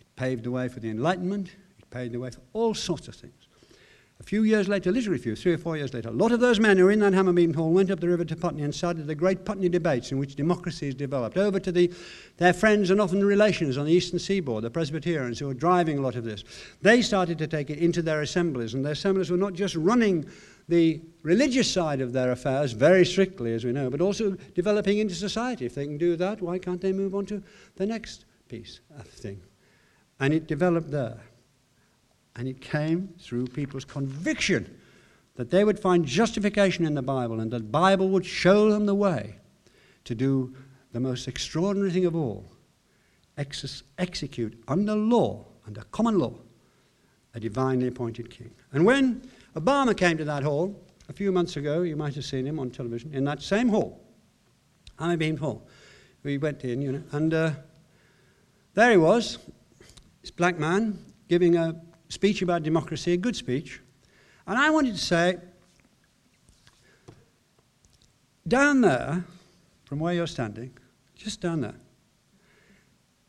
[0.00, 3.14] It paved the way for the Enlightenment, it paved the way for all sorts of
[3.14, 3.43] things.
[4.20, 6.38] A few years later, literally a few, three or four years later, a lot of
[6.38, 8.62] those men who were in that hammer beam hall went up the river to Putney
[8.62, 11.36] and started the great Putney debates in which democracy is developed.
[11.36, 11.92] Over to the,
[12.36, 16.00] their friends and often relations on the eastern seaboard, the Presbyterians who were driving a
[16.00, 16.44] lot of this.
[16.80, 20.26] They started to take it into their assemblies, and their assemblies were not just running
[20.68, 25.14] the religious side of their affairs very strictly, as we know, but also developing into
[25.14, 25.66] society.
[25.66, 27.42] If they can do that, why can't they move on to
[27.76, 29.42] the next piece of thing?
[30.20, 31.20] And it developed there.
[32.36, 34.78] And it came through people's conviction
[35.36, 38.86] that they would find justification in the Bible and that the Bible would show them
[38.86, 39.36] the way
[40.04, 40.54] to do
[40.92, 42.44] the most extraordinary thing of all
[43.36, 46.34] ex- execute under law, under common law,
[47.34, 48.50] a divinely appointed king.
[48.72, 49.22] And when
[49.56, 50.74] Obama came to that hall
[51.08, 51.82] a few months ago.
[51.82, 54.00] You might have seen him on television in that same hall,
[54.98, 55.66] Hammer Beam Hall.
[56.22, 57.50] We went in, you know, and uh,
[58.74, 59.38] there he was,
[60.22, 61.80] this black man giving a
[62.14, 63.80] speech about democracy, a good speech.
[64.46, 65.38] And I wanted to say,
[68.46, 69.24] down there,
[69.84, 70.76] from where you're standing,
[71.14, 71.74] just down there,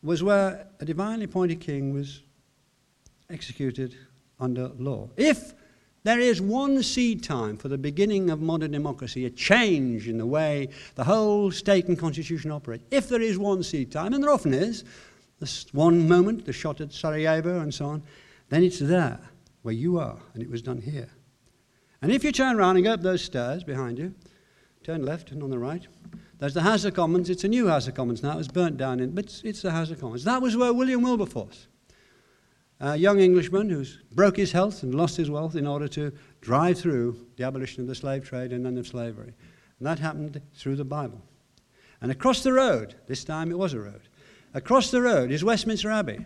[0.03, 2.21] was where a divinely appointed king was
[3.29, 3.95] executed
[4.39, 5.09] under law.
[5.17, 5.53] If
[6.03, 10.25] there is one seed time for the beginning of modern democracy, a change in the
[10.25, 12.81] way the whole state and constitution operate.
[12.91, 14.83] If there is one seed time, and there often is,
[15.39, 18.03] this one moment, the shot at Sarajevo and so on,
[18.49, 19.19] then it's there
[19.61, 21.09] where you are, and it was done here.
[22.01, 24.13] And if you turn around and go up those stairs behind you,
[24.83, 25.87] turn left and on the right,
[26.37, 27.29] there's the House of Commons.
[27.29, 28.33] It's a new House of Commons now.
[28.33, 30.23] It was burnt down, in, but it's, it's the House of Commons.
[30.23, 31.67] That was where William Wilberforce
[32.79, 36.79] a young Englishman who broke his health and lost his wealth in order to drive
[36.79, 39.33] through the abolition of the slave trade and end of slavery.
[39.79, 41.21] And that happened through the Bible.
[42.01, 44.01] And across the road, this time it was a road,
[44.53, 46.25] across the road is Westminster Abbey,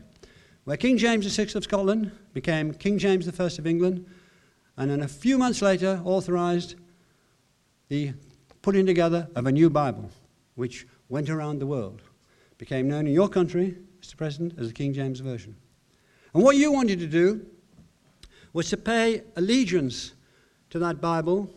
[0.66, 4.05] where King James VI of Scotland became King James I of England
[4.80, 6.76] and then a few months later authorized
[7.89, 8.14] the
[8.62, 10.10] putting together of a new Bible,
[10.55, 12.01] which went around the world,
[12.57, 14.16] became known in your country, Mr.
[14.16, 15.55] President, as the King James Version.
[16.34, 17.45] And what you wanted to do
[18.53, 20.14] was to pay allegiance
[20.70, 21.49] to that Bible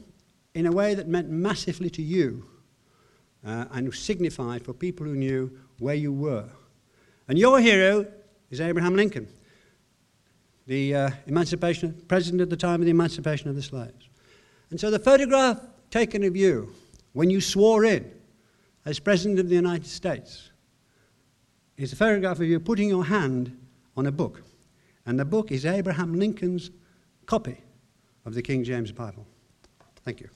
[0.55, 2.45] in a way that meant massively to you
[3.47, 6.49] uh, and signified for people who knew where you were.
[7.29, 8.07] And your hero
[8.53, 9.27] is Abraham Lincoln,
[10.67, 14.11] the uh, emancipation, president at the time of the emancipation of the slaves.
[14.71, 15.59] And so the photograph
[15.91, 16.73] taken of you
[17.15, 18.13] when you swore in
[18.85, 20.51] as President of the United States
[21.79, 23.59] is a photograph of you putting your hand
[23.97, 24.43] on a book.
[25.07, 26.71] And the book is Abraham Lincoln's
[27.25, 27.57] copy
[28.27, 29.27] of the King James Bible.
[30.05, 30.29] Thank you.